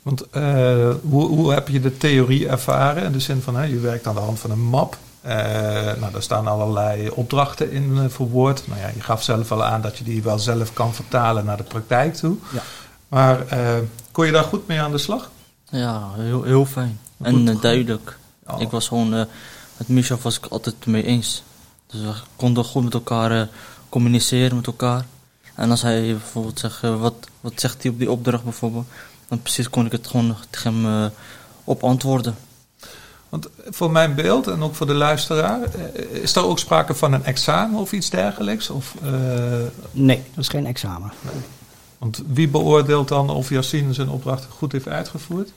Want 0.01 0.29
eh, 0.29 0.95
hoe, 1.09 1.27
hoe 1.27 1.53
heb 1.53 1.67
je 1.67 1.79
de 1.79 1.97
theorie 1.97 2.47
ervaren? 2.47 3.03
In 3.03 3.11
de 3.11 3.19
zin 3.19 3.41
van, 3.41 3.55
hè, 3.55 3.63
je 3.63 3.79
werkt 3.79 4.07
aan 4.07 4.15
de 4.15 4.21
hand 4.21 4.39
van 4.39 4.51
een 4.51 4.63
map. 4.63 4.97
Eh, 5.21 5.35
nou, 5.99 6.11
daar 6.11 6.21
staan 6.21 6.47
allerlei 6.47 7.09
opdrachten 7.09 7.71
in 7.71 7.97
eh, 7.97 8.03
verwoord. 8.09 8.67
Nou 8.67 8.79
ja, 8.79 8.87
je 8.95 9.01
gaf 9.01 9.23
zelf 9.23 9.51
al 9.51 9.63
aan 9.63 9.81
dat 9.81 9.97
je 9.97 10.03
die 10.03 10.23
wel 10.23 10.39
zelf 10.39 10.73
kan 10.73 10.93
vertalen 10.93 11.45
naar 11.45 11.57
de 11.57 11.63
praktijk 11.63 12.15
toe. 12.15 12.37
Ja. 12.53 12.61
Maar 13.07 13.47
eh, 13.47 13.77
kon 14.11 14.25
je 14.25 14.31
daar 14.31 14.43
goed 14.43 14.67
mee 14.67 14.81
aan 14.81 14.91
de 14.91 14.97
slag? 14.97 15.29
Ja, 15.69 16.09
heel, 16.15 16.43
heel 16.43 16.65
fijn. 16.65 16.99
Goed. 17.17 17.27
En 17.27 17.57
duidelijk. 17.61 18.17
Oh. 18.47 18.61
Ik 18.61 18.69
was 18.69 18.87
gewoon, 18.87 19.13
eh 19.13 19.25
met 19.79 19.87
Michel 19.87 20.17
was 20.21 20.37
ik 20.37 20.45
altijd 20.45 20.85
mee 20.85 21.03
eens. 21.03 21.43
Dus 21.87 22.01
we 22.01 22.13
konden 22.35 22.63
goed 22.63 22.83
met 22.83 22.93
elkaar 22.93 23.41
eh, 23.41 23.47
communiceren 23.89 24.55
met 24.55 24.67
elkaar. 24.67 25.05
En 25.55 25.69
als 25.69 25.81
hij 25.81 26.01
bijvoorbeeld 26.01 26.59
zegt, 26.59 26.81
wat, 26.81 27.27
wat 27.41 27.53
zegt 27.55 27.83
hij 27.83 27.91
op 27.91 27.99
die 27.99 28.11
opdracht 28.11 28.43
bijvoorbeeld, 28.43 28.87
dan 29.27 29.41
precies 29.41 29.69
kon 29.69 29.85
ik 29.85 29.91
het 29.91 30.07
gewoon 30.07 30.35
tegen 30.49 30.73
hem 30.73 31.03
eh, 31.03 31.11
op 31.63 31.83
antwoorden. 31.83 32.35
Want 33.29 33.49
voor 33.69 33.91
mijn 33.91 34.15
beeld 34.15 34.47
en 34.47 34.61
ook 34.61 34.75
voor 34.75 34.87
de 34.87 34.93
luisteraar, 34.93 35.61
eh, 35.61 36.21
is 36.21 36.35
er 36.35 36.45
ook 36.45 36.59
sprake 36.59 36.93
van 36.93 37.13
een 37.13 37.23
examen 37.23 37.79
of 37.79 37.91
iets 37.91 38.09
dergelijks? 38.09 38.69
Of, 38.69 38.95
eh, 39.03 39.11
Nee, 39.91 40.21
dat 40.33 40.43
is 40.43 40.47
geen 40.49 40.65
examen. 40.65 41.11
want 41.97 42.23
wie 42.27 42.47
beoordeelt 42.47 43.07
dan 43.07 43.29
of 43.29 43.49
Yassine 43.49 43.93
zijn 43.93 44.09
opdracht 44.09 44.47
goed 44.49 44.71
heeft 44.71 44.87
uitgevoerd? 44.87 45.51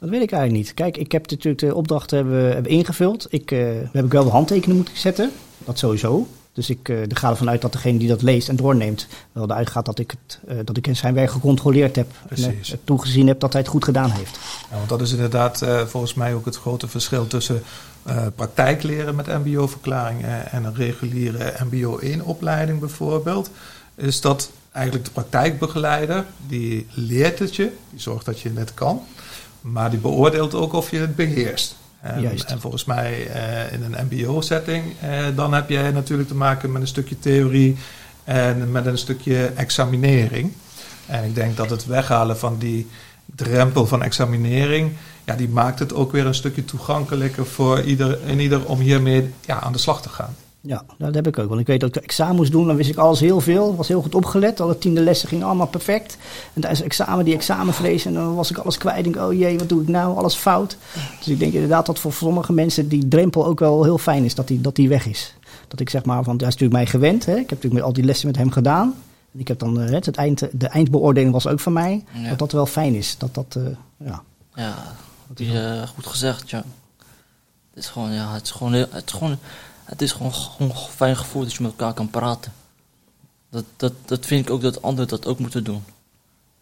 Dat 0.00 0.08
weet 0.08 0.22
ik 0.22 0.32
eigenlijk 0.32 0.64
niet. 0.64 0.74
Kijk, 0.74 0.96
ik 0.96 1.12
heb 1.12 1.30
natuurlijk 1.30 1.58
de 1.62 1.74
opdrachten 1.74 2.16
hebben, 2.16 2.52
hebben 2.52 2.72
ingevuld. 2.72 3.26
Ik, 3.30 3.50
eh, 3.50 3.58
daar 3.58 3.88
heb 3.92 4.04
ik 4.04 4.12
wel 4.12 4.24
de 4.24 4.30
handtekening 4.30 4.76
moeten 4.78 4.96
zetten. 4.96 5.30
Dat 5.58 5.78
sowieso. 5.78 6.26
Dus 6.58 6.70
ik 6.70 6.88
uh, 6.88 7.02
ga 7.08 7.30
ervan 7.30 7.48
uit 7.48 7.60
dat 7.60 7.72
degene 7.72 7.98
die 7.98 8.08
dat 8.08 8.22
leest 8.22 8.48
en 8.48 8.56
doorneemt... 8.56 9.06
wel 9.32 9.44
eruit 9.44 9.70
gaat 9.70 9.84
dat 9.84 9.98
ik, 9.98 10.10
het, 10.10 10.38
uh, 10.48 10.58
dat 10.64 10.76
ik 10.76 10.86
in 10.86 10.96
zijn 10.96 11.14
werk 11.14 11.30
gecontroleerd 11.30 11.96
heb. 11.96 12.10
Precies. 12.26 12.72
En 12.72 12.78
toegezien 12.84 13.26
heb 13.26 13.40
dat 13.40 13.52
hij 13.52 13.60
het 13.60 13.70
goed 13.70 13.84
gedaan 13.84 14.10
heeft. 14.10 14.38
Ja, 14.70 14.76
want 14.76 14.88
dat 14.88 15.00
is 15.00 15.12
inderdaad 15.12 15.62
uh, 15.62 15.80
volgens 15.80 16.14
mij 16.14 16.34
ook 16.34 16.44
het 16.44 16.56
grote 16.56 16.88
verschil 16.88 17.26
tussen 17.26 17.62
praktijkleren 18.34 19.14
met 19.14 19.26
mbo-verklaring 19.26 20.24
en 20.50 20.64
een 20.64 20.74
reguliere 20.74 21.54
mbo 21.70 22.00
1-opleiding 22.00 22.78
bijvoorbeeld. 22.78 23.50
Is 23.94 24.20
dat 24.20 24.50
eigenlijk 24.72 25.06
de 25.06 25.12
praktijkbegeleider, 25.12 26.24
die 26.46 26.86
leert 26.90 27.38
het 27.38 27.56
je, 27.56 27.72
die 27.90 28.00
zorgt 28.00 28.24
dat 28.24 28.40
je 28.40 28.50
het 28.54 28.74
kan... 28.74 29.02
Maar 29.60 29.90
die 29.90 29.98
beoordeelt 29.98 30.54
ook 30.54 30.72
of 30.72 30.90
je 30.90 30.98
het 30.98 31.16
beheerst. 31.16 31.76
En, 32.00 32.20
Juist. 32.20 32.50
en 32.50 32.60
volgens 32.60 32.84
mij 32.84 33.26
uh, 33.26 33.72
in 33.72 33.82
een 33.82 34.06
MBO-setting, 34.10 34.84
uh, 35.04 35.36
dan 35.36 35.52
heb 35.52 35.68
je 35.68 35.90
natuurlijk 35.94 36.28
te 36.28 36.34
maken 36.34 36.72
met 36.72 36.82
een 36.82 36.88
stukje 36.88 37.18
theorie 37.18 37.76
en 38.24 38.72
met 38.72 38.86
een 38.86 38.98
stukje 38.98 39.46
examinering. 39.46 40.52
En 41.06 41.24
ik 41.24 41.34
denk 41.34 41.56
dat 41.56 41.70
het 41.70 41.86
weghalen 41.86 42.38
van 42.38 42.58
die 42.58 42.88
drempel 43.24 43.86
van 43.86 44.02
examinering, 44.02 44.92
ja, 45.24 45.34
die 45.34 45.48
maakt 45.48 45.78
het 45.78 45.94
ook 45.94 46.12
weer 46.12 46.26
een 46.26 46.34
stukje 46.34 46.64
toegankelijker 46.64 47.46
voor 47.46 47.82
ieder, 47.82 48.18
in 48.24 48.40
ieder 48.40 48.64
om 48.64 48.80
hiermee 48.80 49.32
ja, 49.44 49.60
aan 49.60 49.72
de 49.72 49.78
slag 49.78 50.02
te 50.02 50.08
gaan. 50.08 50.36
Ja, 50.68 50.84
dat 50.98 51.14
heb 51.14 51.26
ik 51.26 51.38
ook. 51.38 51.48
Want 51.48 51.60
ik 51.60 51.66
weet 51.66 51.80
dat 51.80 51.96
ik 51.96 52.02
examen 52.02 52.36
moest 52.36 52.52
doen, 52.52 52.66
dan 52.66 52.76
wist 52.76 52.90
ik 52.90 52.96
alles 52.96 53.20
heel 53.20 53.40
veel. 53.40 53.76
was 53.76 53.88
heel 53.88 54.02
goed 54.02 54.14
opgelet. 54.14 54.60
Alle 54.60 54.78
tiende 54.78 55.00
lessen 55.00 55.28
gingen 55.28 55.46
allemaal 55.46 55.66
perfect. 55.66 56.16
En 56.54 56.60
tijdens 56.60 56.78
het 56.78 56.88
examen, 56.88 57.24
die 57.24 57.34
examenvrees, 57.34 58.04
en 58.04 58.14
dan 58.14 58.34
was 58.34 58.50
ik 58.50 58.56
alles 58.56 58.78
kwijt. 58.78 59.06
Ik 59.06 59.12
denk, 59.12 59.26
oh 59.26 59.32
jee, 59.32 59.58
wat 59.58 59.68
doe 59.68 59.82
ik 59.82 59.88
nou? 59.88 60.16
Alles 60.16 60.34
fout. 60.34 60.76
Dus 61.18 61.28
ik 61.28 61.38
denk 61.38 61.52
inderdaad 61.52 61.86
dat 61.86 61.98
voor 61.98 62.12
sommige 62.12 62.52
mensen 62.52 62.88
die 62.88 63.08
drempel 63.08 63.46
ook 63.46 63.58
wel 63.58 63.84
heel 63.84 63.98
fijn 63.98 64.24
is, 64.24 64.34
dat 64.34 64.48
die, 64.48 64.60
dat 64.60 64.74
die 64.74 64.88
weg 64.88 65.06
is. 65.06 65.34
Dat 65.68 65.80
ik 65.80 65.90
zeg 65.90 66.04
maar, 66.04 66.22
want 66.22 66.40
hij 66.40 66.48
is 66.48 66.56
natuurlijk 66.56 66.82
mij 66.82 66.86
gewend. 66.86 67.26
Hè? 67.26 67.32
Ik 67.32 67.50
heb 67.50 67.62
natuurlijk 67.62 67.84
al 67.84 67.92
die 67.92 68.04
lessen 68.04 68.26
met 68.26 68.36
hem 68.36 68.50
gedaan. 68.50 68.94
En 69.32 69.40
ik 69.40 69.48
heb 69.48 69.58
dan, 69.58 69.80
uh, 69.80 69.90
het 69.90 70.16
eind, 70.16 70.48
de 70.52 70.68
eindbeoordeling 70.68 71.32
was 71.32 71.46
ook 71.46 71.60
van 71.60 71.72
mij. 71.72 72.04
Ja. 72.12 72.28
Dat 72.28 72.38
dat 72.38 72.52
wel 72.52 72.66
fijn 72.66 72.94
is. 72.94 73.16
Dat 73.18 73.34
dat, 73.34 73.54
uh, 73.58 73.66
ja. 73.96 74.22
Ja, 74.54 74.74
dat 75.28 75.40
is 75.40 75.48
uh, 75.48 75.82
goed 75.86 76.06
gezegd, 76.06 76.50
ja. 76.50 76.64
Het 77.74 77.84
is 77.84 77.88
gewoon, 77.88 78.12
ja, 78.12 78.32
het 78.32 78.42
is 78.42 78.50
gewoon, 78.50 78.72
het 78.72 79.02
is 79.06 79.12
gewoon 79.12 79.38
het 79.88 80.02
is 80.02 80.12
gewoon, 80.12 80.34
gewoon 80.34 80.70
een 80.70 80.76
fijn 80.76 81.16
gevoel 81.16 81.42
dat 81.42 81.52
je 81.52 81.62
met 81.62 81.70
elkaar 81.70 81.92
kan 81.94 82.10
praten. 82.10 82.52
Dat, 83.50 83.64
dat, 83.76 83.92
dat 84.04 84.26
vind 84.26 84.44
ik 84.46 84.52
ook 84.52 84.60
dat 84.62 84.82
anderen 84.82 85.08
dat 85.08 85.26
ook 85.26 85.38
moeten 85.38 85.64
doen. 85.64 85.84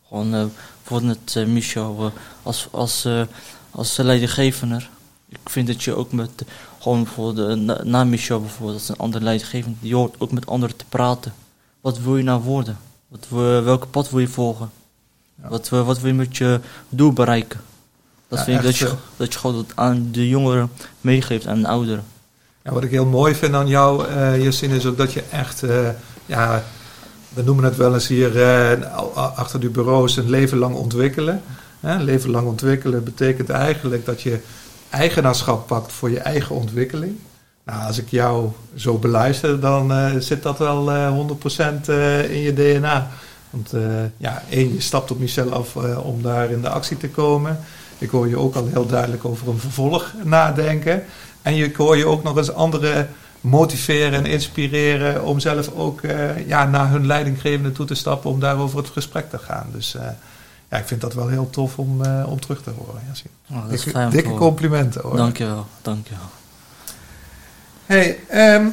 Gewoon 0.09 0.35
eh, 0.35 0.45
bijvoorbeeld 0.83 1.19
met 1.25 1.37
eh, 1.37 1.47
Michel 1.47 1.97
eh, 2.07 2.21
als, 2.43 2.69
als, 2.71 3.09
als 3.71 3.97
leidinggevender. 3.97 4.91
Ik 5.29 5.39
vind 5.45 5.67
dat 5.67 5.83
je 5.83 5.95
ook 5.95 6.13
met, 6.13 6.31
gewoon 6.81 7.03
bijvoorbeeld, 7.03 7.61
na, 7.61 7.81
na 7.85 8.05
Michel 8.05 8.41
bijvoorbeeld, 8.41 8.79
als 8.79 8.89
een 8.89 8.97
andere 8.97 9.25
leidinggevende, 9.25 9.77
je 9.81 9.95
hoort 9.95 10.15
ook 10.21 10.31
met 10.33 10.47
anderen 10.47 10.77
te 10.77 10.85
praten. 10.89 11.35
Wat 11.81 11.99
wil 11.99 12.17
je 12.17 12.23
nou 12.23 12.43
worden? 12.43 12.79
Wat, 13.09 13.27
welke 13.65 13.87
pad 13.87 14.11
wil 14.11 14.21
je 14.21 14.29
volgen? 14.29 14.71
Ja. 15.43 15.49
Wat, 15.49 15.69
wil- 15.69 15.85
wat 15.85 15.99
wil 16.01 16.11
je 16.11 16.17
met 16.17 16.37
je 16.37 16.61
doel 16.89 17.13
bereiken? 17.13 17.61
Dat 18.29 18.39
Ja, 18.39 18.45
vind 18.45 18.59
ik 18.59 18.65
dat 18.65 18.77
je, 18.77 18.95
dat 19.17 19.33
je 19.33 19.39
gewoon 19.39 19.57
dat 19.57 19.77
aan 19.77 20.09
de 20.13 20.29
jongeren 20.29 20.71
meegeeft, 21.01 21.47
aan 21.47 21.61
de 21.61 21.69
ouderen. 21.69 22.05
Wat 22.73 22.83
ik 22.83 22.91
heel 22.91 23.07
mooi 23.07 23.35
vind 23.35 23.55
aan 23.55 23.69
jou, 23.69 24.07
eh 24.07 24.43
Yassine, 24.43 24.77
is 24.77 24.87
ook 24.87 24.97
dat 24.97 25.13
je 25.13 25.23
echt, 25.31 25.63
eh, 25.63 25.89
ja, 26.27 26.63
we 27.29 27.43
noemen 27.43 27.65
het 27.65 27.77
wel 27.77 27.95
eens 27.95 28.09
hier 28.09 28.43
eh, 28.43 28.97
achter 29.15 29.61
de 29.61 29.69
bureaus 29.69 30.17
een 30.17 30.31
leven 30.31 30.59
lang 30.59 30.75
ontwikkelen. 30.75 31.43
Leven 31.99 32.31
lang 32.31 32.47
ontwikkelen 32.47 33.05
betekent 33.05 33.51
eigenlijk 33.51 34.07
dat 34.07 34.23
je 34.23 34.41
eigenaarschap 34.91 35.67
pakt 35.67 35.93
voor 35.93 36.11
je 36.11 36.19
eigen 36.19 36.55
ontwikkeling. 36.55 37.17
Nou, 37.65 37.87
als 37.87 37.99
ik 37.99 38.09
jou 38.09 38.49
zo 38.75 38.99
beluister, 38.99 39.61
dan 39.61 39.93
zit 40.23 40.43
dat 40.43 40.59
wel 40.59 40.91
eh 40.91 41.11
100% 41.11 41.89
eh, 41.89 42.31
in 42.31 42.41
je 42.41 42.53
DNA. 42.53 43.11
Want 43.51 43.73
ja, 44.17 44.43
één, 44.51 44.75
je 44.75 44.81
stapt 44.81 45.11
op 45.11 45.19
Michel 45.19 45.53
af 45.53 45.77
om 46.03 46.23
daar 46.23 46.51
in 46.51 46.61
de 46.61 46.69
actie 46.69 46.97
te 46.97 47.09
komen. 47.09 47.59
Ik 47.99 48.11
hoor 48.11 48.29
je 48.29 48.39
ook 48.39 48.55
al 48.55 48.67
heel 48.67 48.87
duidelijk 48.87 49.25
over 49.25 49.49
een 49.49 49.59
vervolg 49.59 50.13
nadenken. 50.25 51.03
En 51.47 51.55
je 51.55 51.65
ik 51.65 51.77
hoor 51.77 51.97
je 51.97 52.07
ook 52.07 52.23
nog 52.23 52.37
eens 52.37 52.53
anderen 52.53 53.09
motiveren 53.41 54.13
en 54.13 54.27
inspireren 54.27 55.25
om 55.25 55.41
zelf 55.41 55.71
ook 55.75 56.03
eh, 56.03 56.49
ja, 56.49 56.65
naar 56.65 56.91
hun 56.91 57.07
leidinggevende 57.07 57.73
toe 57.73 57.87
te 57.87 57.95
stappen 57.95 58.31
om 58.31 58.41
daarover 58.41 58.79
het 58.79 58.89
gesprek 58.89 59.31
te 59.31 59.39
gaan. 59.39 59.67
Dus 59.73 59.95
eh, 59.95 60.09
ja, 60.71 60.77
ik 60.77 60.87
vind 60.87 61.01
dat 61.01 61.15
wel 61.15 61.29
heel 61.29 61.51
tof 61.51 61.79
om, 61.79 62.05
eh, 62.05 62.25
om 62.29 62.41
terug 62.41 62.63
te 62.63 62.71
horen. 62.71 63.03
Yassine. 63.09 63.31
Oh, 63.51 63.63
dat 63.63 63.73
is 63.73 63.83
dikke 63.83 63.91
fijn 63.99 64.11
dikke 64.11 64.29
horen. 64.29 64.43
complimenten 64.43 65.03
hoor. 65.03 65.17
Dankjewel, 65.17 65.67
dankjewel. 65.83 66.31
Hey, 67.85 68.19
ehm, 68.29 68.67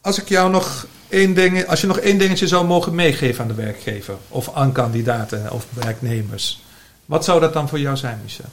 als 0.00 0.20
ik 0.20 0.28
jou 0.28 0.50
nog 0.50 0.86
één 1.08 1.34
ding, 1.34 1.66
als 1.66 1.80
je 1.80 1.86
nog 1.86 1.98
één 1.98 2.18
dingetje 2.18 2.46
zou 2.46 2.66
mogen 2.66 2.94
meegeven 2.94 3.42
aan 3.42 3.48
de 3.48 3.54
werkgever 3.54 4.14
of 4.28 4.54
aan 4.54 4.72
kandidaten 4.72 5.52
of 5.52 5.66
werknemers, 5.72 6.62
wat 7.04 7.24
zou 7.24 7.40
dat 7.40 7.52
dan 7.52 7.68
voor 7.68 7.80
jou 7.80 7.96
zijn, 7.96 8.20
Michel? 8.22 8.50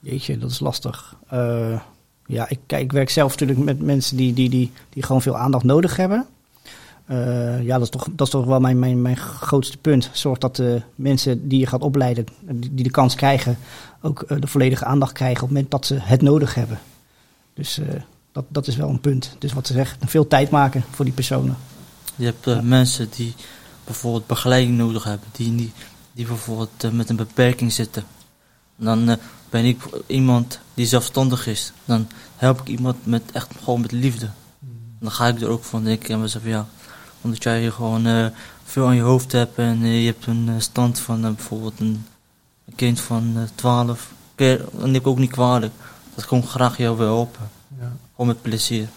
Jeetje, 0.00 0.38
dat 0.38 0.50
is 0.50 0.60
lastig. 0.60 1.14
Eh, 1.28 1.80
ja, 2.26 2.48
ik, 2.48 2.58
kijk, 2.66 2.82
ik 2.82 2.92
werk 2.92 3.10
zelf 3.10 3.30
natuurlijk 3.30 3.58
met 3.58 3.80
mensen 3.80 4.16
die, 4.16 4.32
die, 4.32 4.48
die, 4.50 4.72
die 4.88 5.02
gewoon 5.02 5.22
veel 5.22 5.36
aandacht 5.36 5.64
nodig 5.64 5.96
hebben. 5.96 6.26
Eh, 7.06 7.62
ja, 7.62 7.72
dat 7.74 7.82
is 7.82 7.90
toch, 7.90 8.08
dat 8.10 8.26
is 8.26 8.32
toch 8.32 8.44
wel 8.44 8.60
mijn, 8.60 8.78
mijn, 8.78 9.02
mijn 9.02 9.16
grootste 9.16 9.76
punt. 9.78 10.10
Zorg 10.12 10.38
dat 10.38 10.56
de 10.56 10.82
mensen 10.94 11.48
die 11.48 11.58
je 11.60 11.66
gaat 11.66 11.80
opleiden, 11.82 12.26
die, 12.40 12.74
die 12.74 12.84
de 12.84 12.90
kans 12.90 13.14
krijgen, 13.14 13.58
ook 14.02 14.22
eh, 14.22 14.40
de 14.40 14.46
volledige 14.46 14.84
aandacht 14.84 15.12
krijgen 15.12 15.42
op 15.42 15.48
het 15.48 15.50
moment 15.50 15.70
dat 15.70 15.86
ze 15.86 15.94
het 16.00 16.22
nodig 16.22 16.54
hebben. 16.54 16.78
Dus 17.54 17.78
eh, 17.78 17.86
dat, 18.32 18.44
dat 18.48 18.66
is 18.66 18.76
wel 18.76 18.88
een 18.88 19.00
punt. 19.00 19.36
Dus 19.38 19.52
wat 19.52 19.66
ze 19.66 19.72
zeggen, 19.72 20.08
veel 20.08 20.28
tijd 20.28 20.50
maken 20.50 20.84
voor 20.90 21.04
die 21.04 21.14
personen. 21.14 21.56
Je 22.16 22.24
hebt 22.24 22.44
Ja. 22.44 22.60
mensen 22.62 23.08
die 23.16 23.34
bijvoorbeeld 23.84 24.26
begeleiding 24.26 24.76
nodig 24.76 25.04
hebben, 25.04 25.28
die, 25.32 25.54
die, 25.54 25.72
die 26.12 26.26
bijvoorbeeld 26.26 26.92
met 26.92 27.08
een 27.08 27.16
beperking 27.16 27.72
zitten. 27.72 28.04
Dan 28.76 29.08
eh, 29.08 29.16
ben 29.50 29.64
ik 29.64 29.82
iemand 30.06 30.58
die 30.74 30.86
zelfstandig 30.86 31.46
is. 31.46 31.72
Dan 31.84 32.08
help 32.36 32.60
ik 32.60 32.66
iemand 32.68 33.06
met 33.06 33.22
echt 33.32 33.48
gewoon 33.62 33.80
met 33.80 33.92
liefde. 33.92 34.30
Dan 35.00 35.10
ga 35.10 35.26
ik 35.26 35.40
er 35.40 35.48
ook 35.48 35.64
van 35.64 35.84
denken 35.84 36.14
aan 36.14 36.20
mezelf, 36.20 36.44
ja, 36.44 36.66
omdat 37.20 37.42
jij 37.42 37.60
hier 37.60 37.72
gewoon 37.72 38.06
eh, 38.06 38.26
veel 38.64 38.86
aan 38.86 38.96
je 38.96 39.02
hoofd 39.02 39.32
hebt 39.32 39.58
en 39.58 39.82
eh, 39.82 40.00
je 40.00 40.06
hebt 40.06 40.26
een 40.26 40.50
stand 40.58 40.98
van 40.98 41.20
bijvoorbeeld 41.20 41.80
een, 41.80 42.06
een 42.66 42.74
kind 42.74 43.00
van 43.00 43.32
eh, 43.36 43.42
12. 43.54 44.10
Keer, 44.34 44.64
dan 44.72 44.90
neem 44.90 45.00
ik 45.00 45.06
ook 45.06 45.18
niet 45.18 45.30
kwalijk. 45.30 45.72
Dat 46.14 46.22
ik 46.22 46.28
gewoon 46.28 46.46
graag 46.46 46.76
jou 46.76 46.96
wil 46.96 47.06
helpen. 47.06 47.50
Ja, 47.80 47.92
Gewoon 48.10 48.26
met 48.26 48.42
plezier. 48.42 48.88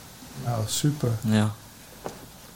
nou 0.45 0.63
super. 0.67 1.09
Ja. 1.21 1.51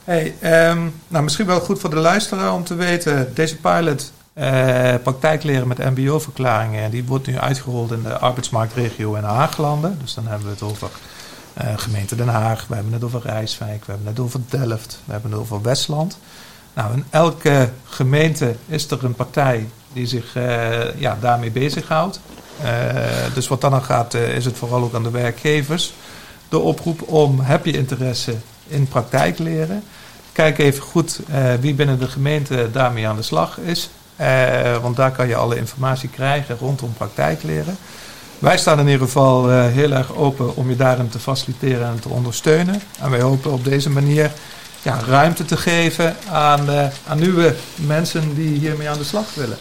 Hey, 0.04 0.34
ehm, 0.40 0.88
nou 1.08 1.24
misschien 1.24 1.46
wel 1.46 1.60
goed 1.60 1.78
voor 1.80 1.90
de 1.90 1.96
luisteraar 1.96 2.52
om 2.52 2.64
te 2.64 2.74
weten, 2.74 3.34
deze 3.34 3.56
pilot 3.56 4.12
eh 4.34 4.94
praktijkleren 5.02 5.68
met 5.68 5.78
mbo-verklaringen, 5.78 6.90
die 6.90 7.04
wordt 7.04 7.26
nu 7.26 7.38
uitgerold 7.38 7.92
in 7.92 8.02
de 8.02 8.18
arbeidsmarktregio 8.18 9.14
in 9.14 9.22
Haaglanden. 9.22 9.98
Dus 10.00 10.14
dan 10.14 10.26
hebben 10.26 10.46
we 10.46 10.52
het 10.52 10.62
over 10.62 10.90
eh, 11.54 11.68
gemeente 11.76 12.16
Den 12.16 12.28
Haag, 12.28 12.66
we 12.66 12.74
hebben 12.74 12.92
het 12.92 13.04
over 13.04 13.20
Rijswijk, 13.20 13.84
we 13.84 13.92
hebben 13.92 14.08
het 14.08 14.20
over 14.20 14.40
Delft, 14.48 14.98
we 15.04 15.12
hebben 15.12 15.30
het 15.30 15.40
over 15.40 15.62
Westland. 15.62 16.18
Nou, 16.74 16.92
in 16.92 17.04
elke 17.10 17.70
gemeente 17.84 18.56
is 18.66 18.90
er 18.90 19.04
een 19.04 19.14
partij 19.14 19.68
die 19.92 20.06
zich 20.06 20.36
eh, 20.36 21.00
ja, 21.00 21.16
daarmee 21.20 21.50
bezighoudt. 21.50 22.20
Dus 23.34 23.48
wat 23.48 23.60
dan 23.60 23.74
aan 23.74 23.82
gaat, 23.82 24.14
is 24.14 24.44
het 24.44 24.56
vooral 24.56 24.82
ook 24.82 24.94
aan 24.94 25.02
de 25.02 25.10
werkgevers. 25.10 25.92
De 26.48 26.58
oproep 26.58 27.02
om, 27.02 27.40
heb 27.40 27.64
je 27.64 27.72
interesse 27.72 28.34
in 28.66 28.88
praktijkleren? 28.88 29.82
Kijk 30.32 30.58
even 30.58 30.82
goed 30.82 31.20
wie 31.60 31.74
binnen 31.74 31.98
de 31.98 32.08
gemeente 32.08 32.68
daarmee 32.72 33.08
aan 33.08 33.16
de 33.16 33.22
slag 33.22 33.58
is. 33.58 33.90
Eh, 34.16 34.76
want 34.82 34.96
daar 34.96 35.10
kan 35.10 35.28
je 35.28 35.36
alle 35.36 35.56
informatie 35.56 36.08
krijgen 36.08 36.56
rondom 36.60 36.92
praktijkleren. 36.92 37.76
Wij 38.38 38.58
staan 38.58 38.78
in 38.78 38.88
ieder 38.88 39.06
geval 39.06 39.50
eh, 39.50 39.66
heel 39.66 39.92
erg 39.92 40.14
open 40.14 40.56
om 40.56 40.68
je 40.68 40.76
daarin 40.76 41.08
te 41.08 41.18
faciliteren 41.18 41.86
en 41.86 42.00
te 42.00 42.08
ondersteunen. 42.08 42.82
En 43.00 43.10
wij 43.10 43.20
hopen 43.20 43.52
op 43.52 43.64
deze 43.64 43.90
manier 43.90 44.32
ja, 44.82 45.00
ruimte 45.06 45.44
te 45.44 45.56
geven 45.56 46.16
aan, 46.30 46.70
eh, 46.70 46.86
aan 47.06 47.18
nieuwe 47.18 47.54
mensen 47.74 48.34
die 48.34 48.58
hiermee 48.58 48.88
aan 48.88 48.98
de 48.98 49.04
slag 49.04 49.34
willen. 49.34 49.58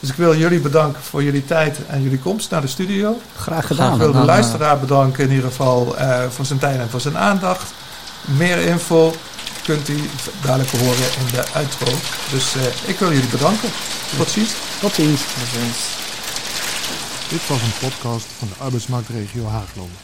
Dus 0.00 0.10
ik 0.10 0.16
wil 0.16 0.36
jullie 0.36 0.60
bedanken 0.60 1.02
voor 1.02 1.22
jullie 1.22 1.44
tijd 1.44 1.78
en 1.86 2.02
jullie 2.02 2.18
komst 2.18 2.50
naar 2.50 2.60
de 2.60 2.66
studio. 2.66 3.18
Graag 3.36 3.60
Ik 3.60 3.66
gedaan. 3.66 3.98
wil 3.98 4.12
de 4.12 4.18
luisteraar 4.18 4.78
bedanken 4.78 5.24
in 5.24 5.30
ieder 5.30 5.48
geval 5.48 5.94
voor 6.30 6.44
zijn 6.44 6.58
tijd 6.58 6.80
en 6.80 6.88
voor 6.90 7.00
zijn 7.00 7.18
aandacht. 7.18 7.72
Meer 8.24 8.58
info 8.58 9.14
kunt 9.66 9.88
u 9.88 9.96
dadelijk 10.42 10.70
horen 10.70 11.18
in 11.20 11.26
de 11.32 11.48
outro. 11.52 11.92
Dus 12.30 12.54
eh, 12.54 12.88
ik 12.88 12.98
wil 12.98 13.12
jullie 13.12 13.28
bedanken. 13.30 13.70
Tot 14.16 14.28
ziens. 14.30 14.50
Tot 14.80 14.92
ziens. 14.92 15.20
Dat 15.20 15.62
is- 15.62 15.94
Dit 17.30 17.46
was 17.48 17.62
een 17.62 17.78
podcast 17.88 18.26
van 18.26 18.48
de 18.48 18.54
arbeidsmarktregio 18.64 19.46
Haaglanden. 19.46 19.96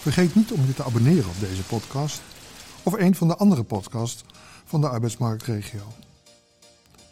Vergeet 0.00 0.34
niet 0.34 0.52
om 0.52 0.66
je 0.66 0.74
te 0.74 0.84
abonneren 0.84 1.28
op 1.28 1.40
deze 1.40 1.62
podcast 1.62 2.20
of 2.82 2.92
een 2.92 3.14
van 3.14 3.28
de 3.28 3.36
andere 3.36 3.62
podcasts 3.62 4.22
van 4.64 4.80
de 4.80 4.88
arbeidsmarktregio. 4.88 5.80